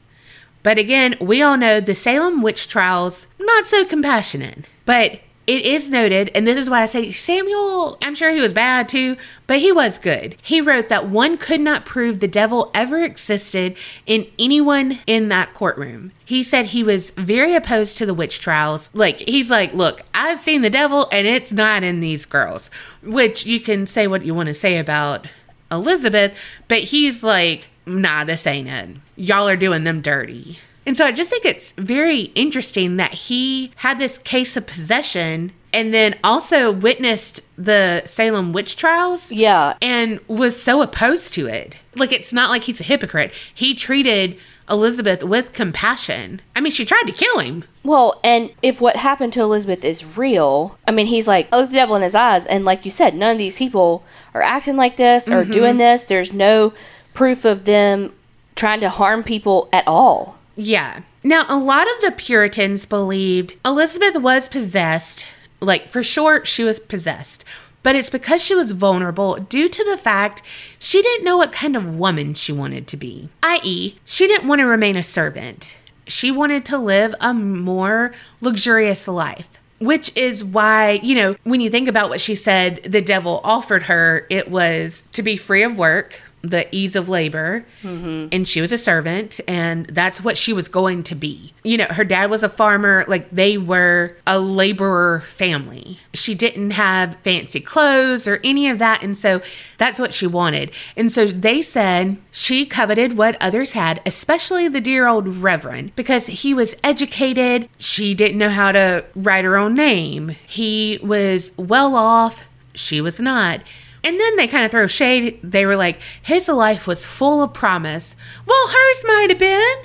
[0.64, 4.66] But again, we all know the Salem witch trials, not so compassionate.
[4.86, 8.54] But it is noted, and this is why I say Samuel, I'm sure he was
[8.54, 9.16] bad too,
[9.46, 10.36] but he was good.
[10.42, 13.78] He wrote that one could not prove the devil ever existed
[14.08, 16.12] in anyone in that courtroom.
[16.26, 18.90] He said he was very opposed to the witch trials.
[18.94, 22.72] Like, he's like, look, I've seen the devil and it's not in these girls,
[23.04, 25.28] which you can say what you want to say about
[25.72, 26.36] Elizabeth,
[26.68, 28.98] but he's like, nah, this ain't it.
[29.16, 30.60] Y'all are doing them dirty.
[30.86, 35.52] And so I just think it's very interesting that he had this case of possession
[35.74, 39.74] and then also witnessed the Salem witch trials Yeah.
[39.82, 41.76] and was so opposed to it.
[41.96, 43.34] Like, it's not like he's a hypocrite.
[43.54, 44.38] He treated
[44.70, 46.42] Elizabeth with compassion.
[46.56, 47.66] I mean, she tried to kill him.
[47.84, 51.74] Well, and if what happened to Elizabeth is real, I mean, he's like, oh, the
[51.74, 52.46] devil in his eyes.
[52.46, 55.52] And like you said, none of these people are acting like this or mm-hmm.
[55.52, 56.06] doing this.
[56.06, 56.74] There's no
[57.14, 58.14] proof of them
[58.56, 60.40] trying to harm people at all.
[60.56, 61.02] Yeah.
[61.24, 65.26] Now, a lot of the Puritans believed Elizabeth was possessed.
[65.60, 67.44] Like, for sure, she was possessed.
[67.84, 70.42] But it's because she was vulnerable due to the fact
[70.80, 73.30] she didn't know what kind of woman she wanted to be.
[73.44, 75.76] I.e., she didn't want to remain a servant.
[76.08, 79.48] She wanted to live a more luxurious life.
[79.80, 83.84] Which is why, you know, when you think about what she said the devil offered
[83.84, 88.30] her, it was to be free of work, the ease of labor, mm-hmm.
[88.32, 91.54] and she was a servant, and that's what she was going to be.
[91.64, 96.00] You know, her dad was a farmer, like they were a laborer family.
[96.14, 99.42] She didn't have fancy clothes or any of that, and so
[99.78, 100.72] that's what she wanted.
[100.96, 106.28] And so they said she coveted what others had, especially the dear old Reverend, because
[106.28, 107.70] he was educated.
[107.78, 110.36] She didn't know how to write her own name.
[110.48, 112.44] He was well off
[112.78, 113.62] she was not.
[114.06, 115.40] And then they kind of throw shade.
[115.44, 118.16] They were like, his life was full of promise.
[118.46, 119.78] Well, hers might have been.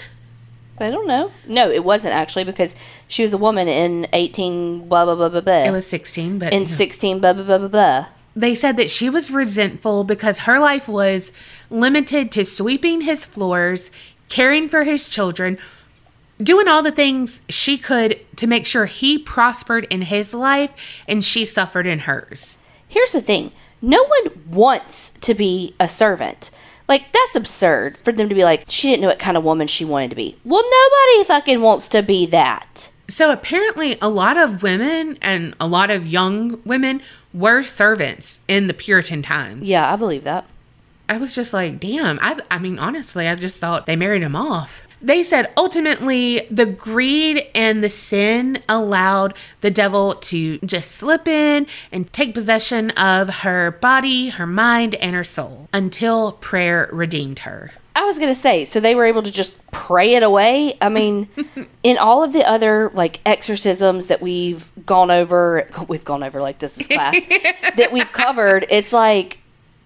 [0.79, 1.33] I don't know.
[1.47, 2.75] No, it wasn't actually because
[3.09, 5.65] she was a woman in 18 blah blah blah blah blah.
[5.65, 8.07] It was 16, but in 16 blah blah blah blah blah.
[8.37, 11.33] they said that she was resentful because her life was
[11.69, 13.91] limited to sweeping his floors,
[14.31, 15.59] caring for his children,
[16.43, 20.73] doing all the things she could to make sure he prospered in his life
[21.07, 22.57] and she suffered in hers.
[22.89, 23.53] Here's the thing.
[23.83, 26.51] No one wants to be a servant.
[26.89, 29.67] Like that's absurd for them to be like she didn't know what kind of woman
[29.67, 30.37] she wanted to be.
[30.45, 32.91] Well, nobody fucking wants to be that.
[33.09, 37.03] So apparently, a lot of women and a lot of young women
[37.33, 39.67] were servants in the Puritan times.
[39.69, 40.47] Yeah, I believe that.
[41.09, 42.21] I was just like, damn.
[42.23, 44.83] I, I mean, honestly, I just thought they married him off.
[45.03, 51.67] They said ultimately the greed and the sin allowed the devil to just slip in
[51.91, 57.73] and take possession of her body, her mind, and her soul until prayer redeemed her.
[57.97, 60.77] I was gonna say, so they were able to just pray it away.
[60.81, 61.29] I mean,
[61.83, 66.59] in all of the other like exorcisms that we've gone over, we've gone over like
[66.59, 67.27] this is class
[67.77, 68.67] that we've covered.
[68.71, 69.39] It's like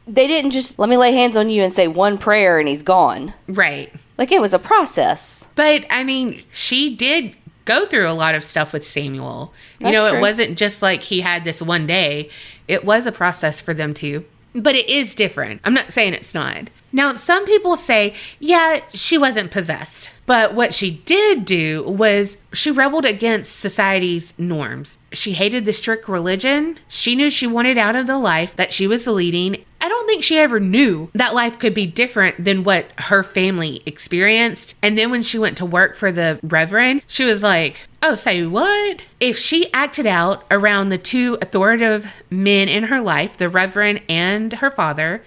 [0.06, 2.82] they didn't just let me lay hands on you and say one prayer and he's
[2.82, 3.32] gone.
[3.48, 3.92] Right.
[4.16, 5.48] Like it was a process.
[5.54, 7.34] But I mean, she did
[7.64, 9.52] go through a lot of stuff with Samuel.
[9.78, 10.18] You That's know, true.
[10.18, 12.30] it wasn't just like he had this one day,
[12.68, 14.24] it was a process for them too.
[14.54, 15.60] But it is different.
[15.64, 16.68] I'm not saying it's not.
[16.92, 20.10] Now, some people say, yeah, she wasn't possessed.
[20.26, 24.96] But what she did do was she rebelled against society's norms.
[25.12, 26.78] She hated the strict religion.
[26.88, 29.64] She knew she wanted out of the life that she was leading.
[29.80, 33.82] I don't think she ever knew that life could be different than what her family
[33.84, 34.76] experienced.
[34.82, 38.46] And then when she went to work for the Reverend, she was like, Oh, say
[38.46, 39.02] what?
[39.20, 44.54] If she acted out around the two authoritative men in her life, the Reverend and
[44.54, 45.22] her father,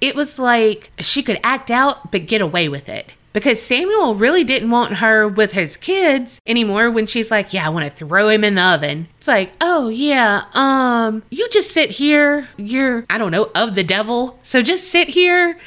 [0.00, 3.10] it was like she could act out but get away with it.
[3.38, 7.68] Because Samuel really didn't want her with his kids anymore when she's like, Yeah, I
[7.70, 9.08] want to throw him in the oven.
[9.18, 12.48] It's like, Oh, yeah, um, you just sit here.
[12.56, 14.38] You're, I don't know, of the devil.
[14.42, 15.58] So just sit here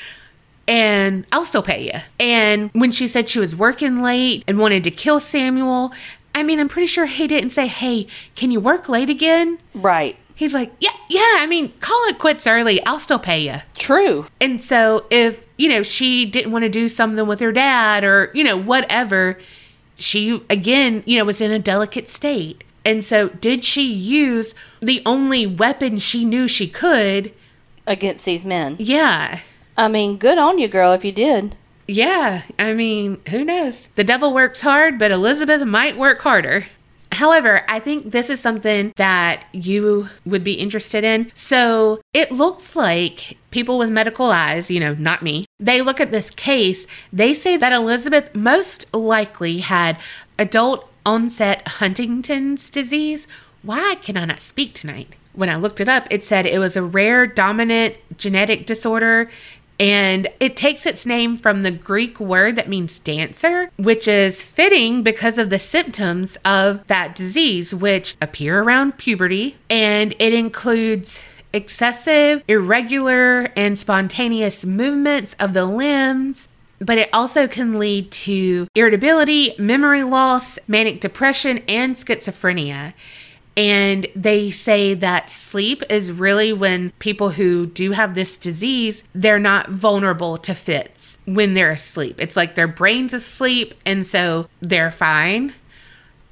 [0.67, 1.99] and I'll still pay you.
[2.19, 5.91] And when she said she was working late and wanted to kill Samuel,
[6.35, 9.59] I mean, I'm pretty sure he didn't say, Hey, can you work late again?
[9.73, 10.17] Right.
[10.41, 12.83] He's like, Yeah, yeah, I mean, call it quits early.
[12.83, 13.61] I'll still pay you.
[13.75, 14.25] True.
[14.39, 18.31] And so if, you know, she didn't want to do something with her dad or,
[18.33, 19.37] you know, whatever,
[19.97, 22.63] she again, you know, was in a delicate state.
[22.83, 27.31] And so did she use the only weapon she knew she could?
[27.85, 28.77] Against these men.
[28.79, 29.41] Yeah.
[29.77, 31.55] I mean, good on you, girl, if you did.
[31.87, 33.87] Yeah, I mean, who knows?
[33.93, 36.65] The devil works hard, but Elizabeth might work harder.
[37.11, 41.31] However, I think this is something that you would be interested in.
[41.35, 46.11] So it looks like people with medical eyes, you know, not me, they look at
[46.11, 49.97] this case, they say that Elizabeth most likely had
[50.39, 53.27] adult onset Huntington's disease.
[53.61, 55.15] Why can I not speak tonight?
[55.33, 59.29] When I looked it up, it said it was a rare dominant genetic disorder
[59.79, 65.01] and it takes its name from the Greek word that means dancer, which is fitting
[65.01, 69.57] because of the symptoms of that disease, which appear around puberty.
[69.69, 76.47] And it includes excessive, irregular, and spontaneous movements of the limbs.
[76.79, 82.93] But it also can lead to irritability, memory loss, manic depression, and schizophrenia.
[83.57, 89.39] And they say that sleep is really when people who do have this disease, they're
[89.39, 92.15] not vulnerable to fits when they're asleep.
[92.17, 95.53] It's like their brain's asleep and so they're fine.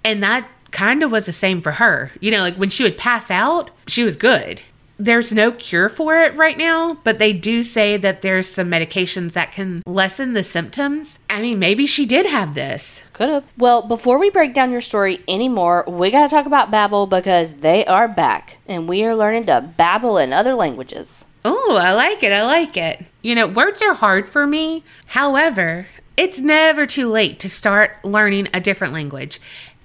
[0.04, 2.12] And that kind of was the same for her.
[2.22, 4.62] You know, like when she would pass out, she was good.
[5.02, 9.32] There's no cure for it right now, but they do say that there's some medications
[9.32, 11.20] that can lessen the symptoms.
[11.30, 13.02] I mean, maybe she did have this.
[13.14, 13.50] Could have.
[13.58, 17.54] Well, before we break down your story anymore, we got to talk about Babbel because
[17.54, 21.26] they are back and we are learning to babble in other languages.
[21.46, 22.34] Oh, I like it.
[22.34, 23.06] I like it.
[23.22, 24.84] You know, words are hard for me.
[25.08, 25.88] However,
[26.18, 29.40] it's never too late to start learning a different language.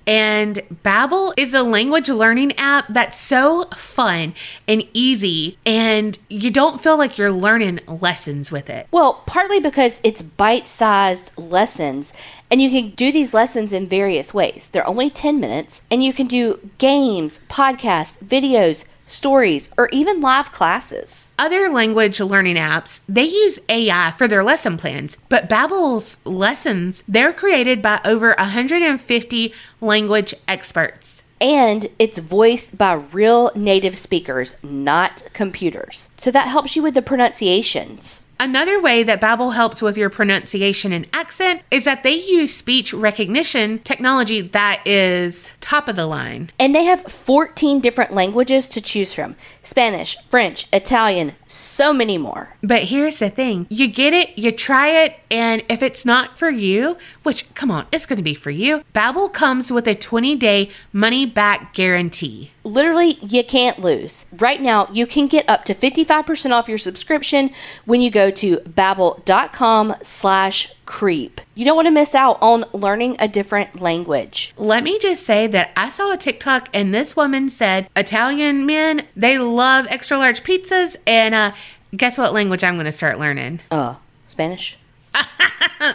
[0.07, 4.35] And Babbel is a language learning app that's so fun
[4.69, 8.87] and easy and you don't feel like you're learning lessons with it.
[8.91, 12.13] Well, partly because it's bite sized lessons,
[12.51, 14.69] and you can do these lessons in various ways.
[14.69, 20.53] They're only 10 minutes, and you can do games, podcasts, videos, stories, or even live
[20.53, 21.29] classes.
[21.39, 27.33] Other language learning apps, they use AI for their lesson plans, but Babbel's lessons, they're
[27.33, 31.23] created by over 150 language experts.
[31.41, 36.09] And it's voiced by real native speakers, not computers.
[36.17, 38.21] So that helps you with the pronunciations.
[38.39, 42.93] Another way that Babbel helps with your pronunciation and accent is that they use speech
[42.93, 46.51] recognition technology that is top of the line.
[46.59, 52.57] And they have 14 different languages to choose from Spanish, French, Italian, so many more.
[52.63, 56.51] But here's the thing you get it, you try it, and if it's not for
[56.51, 60.37] you, which come on, it's going to be for you, Babbel comes with a 20
[60.37, 62.51] day money back guarantee.
[62.65, 64.27] Literally, you can't lose.
[64.39, 67.51] Right now, you can get up to 55% off your subscription
[67.85, 71.41] when you go to babbel.com slash creep.
[71.55, 74.55] You don't want to miss out on learning a different language.
[74.57, 79.07] Let me just say that I saw a TikTok and this woman said Italian men,
[79.15, 80.97] they love extra large pizzas.
[81.07, 81.53] And uh,
[81.97, 83.61] guess what language I'm going to start learning?
[83.71, 83.97] Uh,
[84.27, 84.79] Spanish?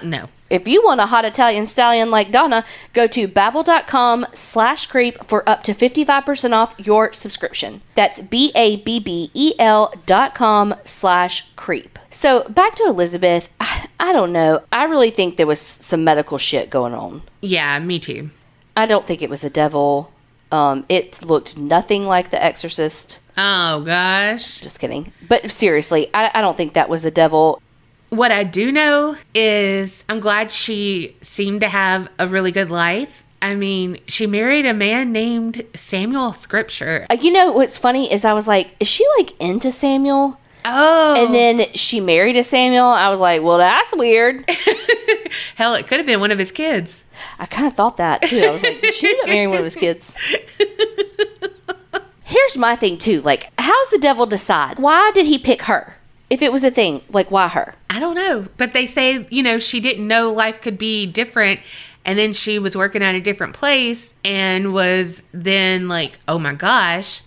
[0.03, 0.29] No.
[0.49, 5.47] If you want a hot Italian stallion like Donna, go to babbel.com slash creep for
[5.47, 7.81] up to 55% off your subscription.
[7.95, 11.99] That's B-A-B-B-E-L dot com slash creep.
[12.09, 13.49] So back to Elizabeth.
[13.59, 14.63] I, I don't know.
[14.71, 17.21] I really think there was some medical shit going on.
[17.41, 18.31] Yeah, me too.
[18.76, 20.11] I don't think it was the devil.
[20.51, 23.19] Um, it looked nothing like The Exorcist.
[23.38, 24.59] Oh, gosh.
[24.59, 25.13] Just kidding.
[25.27, 27.61] But seriously, I, I don't think that was the devil.
[28.10, 33.23] What I do know is I'm glad she seemed to have a really good life.
[33.41, 37.06] I mean, she married a man named Samuel Scripture.
[37.10, 40.40] Uh, you know what's funny is I was like, is she like into Samuel?
[40.65, 41.15] Oh.
[41.18, 42.86] And then she married a Samuel.
[42.86, 44.49] I was like, well, that's weird.
[45.56, 47.03] Hell, it could have been one of his kids.
[47.38, 48.40] I kind of thought that too.
[48.40, 50.15] I was like, did she marrying one of his kids?
[52.23, 53.22] Here's my thing too.
[53.22, 54.80] Like, how's the devil decide?
[54.80, 55.95] Why did he pick her?
[56.30, 57.76] If it was a thing, like, why her?
[57.89, 58.47] I don't know.
[58.57, 61.60] But they say, you know, she didn't know life could be different.
[62.06, 66.53] And then she was working at a different place and was then like, oh my
[66.53, 67.22] gosh.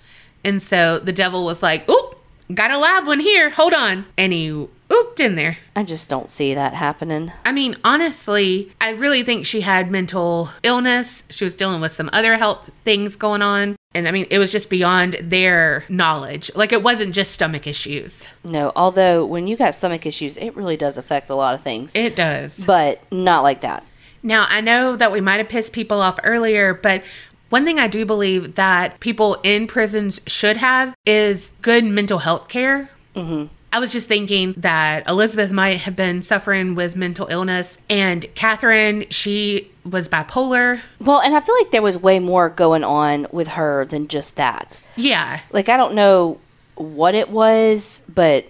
[0.44, 2.16] And so the devil was like, oop,
[2.54, 3.50] got a live one here.
[3.50, 4.04] Hold on.
[4.16, 5.58] And he ooped in there.
[5.74, 7.32] I just don't see that happening.
[7.44, 11.22] I mean, honestly, I really think she had mental illness.
[11.30, 13.76] She was dealing with some other health things going on.
[13.94, 16.50] And I mean, it was just beyond their knowledge.
[16.54, 18.26] Like, it wasn't just stomach issues.
[18.44, 21.94] No, although when you got stomach issues, it really does affect a lot of things.
[21.94, 22.64] It does.
[22.64, 23.84] but not like that.
[24.22, 27.02] Now, I know that we might have pissed people off earlier, but
[27.50, 32.48] one thing I do believe that people in prisons should have is good mental health
[32.48, 32.88] care.
[33.14, 33.52] Mm-hmm.
[33.72, 39.06] I was just thinking that Elizabeth might have been suffering with mental illness, and Catherine,
[39.08, 40.80] she was bipolar.
[41.00, 44.36] Well, and I feel like there was way more going on with her than just
[44.36, 44.80] that.
[44.94, 45.40] Yeah.
[45.52, 46.38] Like, I don't know
[46.74, 48.46] what it was, but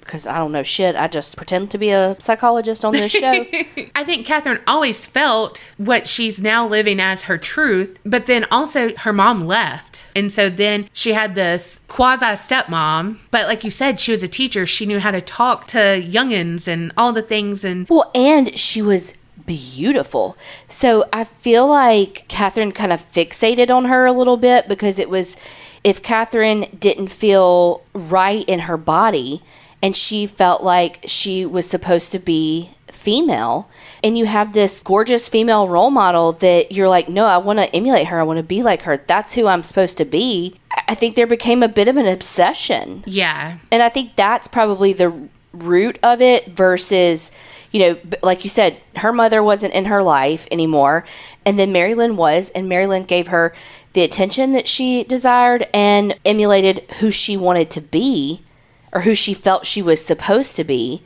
[0.00, 3.44] because I don't know shit, I just pretend to be a psychologist on this show.
[3.94, 8.94] I think Catherine always felt what she's now living as her truth, but then also
[8.98, 9.95] her mom left.
[10.16, 13.18] And so then she had this quasi stepmom.
[13.30, 14.64] But like you said, she was a teacher.
[14.64, 17.64] She knew how to talk to youngins and all the things.
[17.64, 19.12] And well, and she was
[19.44, 20.36] beautiful.
[20.68, 25.10] So I feel like Catherine kind of fixated on her a little bit because it
[25.10, 25.36] was
[25.84, 29.42] if Catherine didn't feel right in her body
[29.82, 33.68] and she felt like she was supposed to be female
[34.04, 37.74] and you have this gorgeous female role model that you're like no i want to
[37.74, 40.54] emulate her i want to be like her that's who i'm supposed to be
[40.86, 44.92] i think there became a bit of an obsession yeah, and I think that's probably
[44.92, 47.30] the root of it versus,
[47.70, 51.04] you know, like you said, her mother wasn't in her life anymore.
[51.44, 53.54] And then Mary Lynn was, and Mary Lynn gave her
[53.92, 58.42] the attention that she desired and emulated who she wanted to be
[58.92, 61.02] or who she felt she was supposed to be.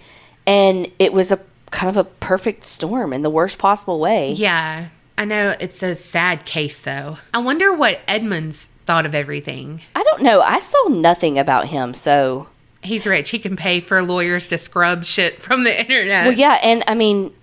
[0.47, 1.41] And it was a
[1.71, 4.33] kind of a perfect storm in the worst possible way.
[4.33, 4.89] yeah.
[5.19, 7.19] I know it's a sad case though.
[7.35, 9.83] I wonder what Edmonds thought of everything.
[9.95, 10.41] I don't know.
[10.41, 12.49] I saw nothing about him, so
[12.83, 13.29] He's rich.
[13.29, 16.25] He can pay for lawyers to scrub shit from the internet.
[16.27, 17.35] Well, yeah, and I mean,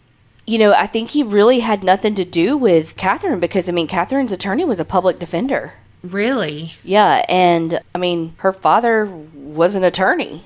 [0.47, 3.87] you know, I think he really had nothing to do with Catherine because I mean,
[3.87, 5.73] Catherine's attorney was a public defender.
[6.03, 6.73] Really?
[6.83, 10.41] Yeah, and I mean, her father was an attorney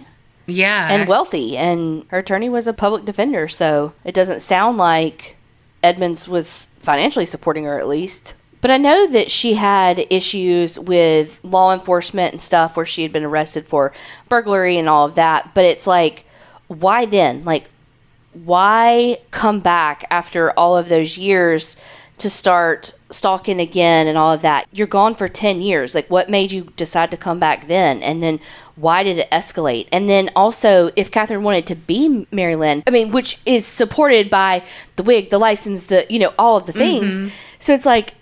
[0.52, 0.92] Yeah.
[0.92, 3.48] and wealthy, and her attorney was a public defender.
[3.48, 5.38] So it doesn't sound like
[5.84, 8.34] Edmonds was financially supporting her, at least.
[8.62, 13.12] But I know that she had issues with law enforcement and stuff where she had
[13.12, 13.92] been arrested for
[14.30, 15.56] burglary and all of that.
[15.56, 16.26] But it's like,
[16.68, 17.44] why then?
[17.44, 17.70] Like,
[18.34, 21.76] why come back after all of those years
[22.22, 24.66] to start stalking again and all of that?
[24.72, 25.94] You're gone for 10 years.
[25.94, 28.02] Like, what made you decide to come back then?
[28.02, 28.40] And then
[28.76, 29.88] why did it escalate?
[29.92, 34.30] And then also, if Catherine wanted to be Mary Lynn, I mean, which is supported
[34.30, 34.66] by
[34.96, 37.20] the wig, the license, the, you know, all of the things.
[37.20, 37.30] Mm-hmm.
[37.60, 38.14] So it's like,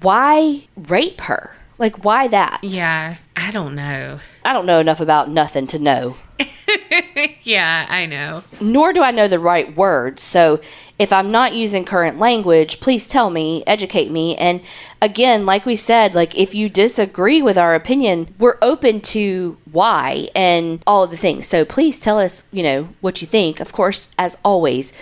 [0.00, 1.52] why rape her?
[1.78, 2.60] Like, why that?
[2.62, 4.20] Yeah, I don't know.
[4.44, 6.16] I don't know enough about nothing to know.
[7.42, 8.42] yeah, I know.
[8.60, 10.22] Nor do I know the right words.
[10.22, 10.60] So
[10.98, 14.36] if I'm not using current language, please tell me, educate me.
[14.36, 14.60] And
[15.00, 20.28] again, like we said, like if you disagree with our opinion, we're open to why
[20.34, 21.46] and all of the things.
[21.46, 23.60] So please tell us, you know, what you think.
[23.60, 24.92] Of course, as always,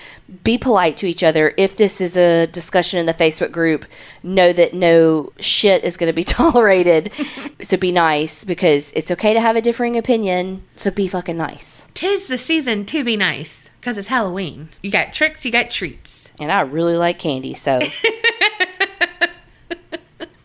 [0.42, 1.52] be polite to each other.
[1.56, 3.84] If this is a discussion in the Facebook group,
[4.22, 7.12] know that no shit is going to be tolerated.
[7.60, 10.64] so be nice because it's okay to have a differing opinion.
[10.76, 11.86] So be fucking nice.
[11.94, 14.70] Tis the season to be nice because it's Halloween.
[14.82, 16.28] You got tricks, you got treats.
[16.40, 17.80] And I really like candy, so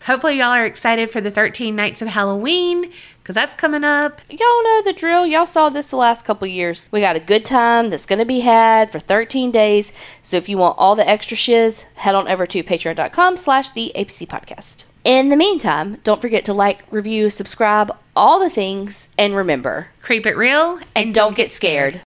[0.10, 2.92] Hopefully, y'all are excited for the 13 Nights of Halloween
[3.30, 4.22] because that's coming up.
[4.28, 5.28] y'all know the drill.
[5.28, 6.88] Y'all saw this the last couple years.
[6.90, 9.92] We got a good time that's going to be had for 13 days.
[10.24, 13.92] So if you want all the extra shiz, head on over to patreon.com slash the
[13.96, 14.86] APC podcast.
[15.04, 20.26] In the meantime, don't forget to like, review, subscribe, all the things, and remember, Creep
[20.26, 21.98] it real and don't get scared.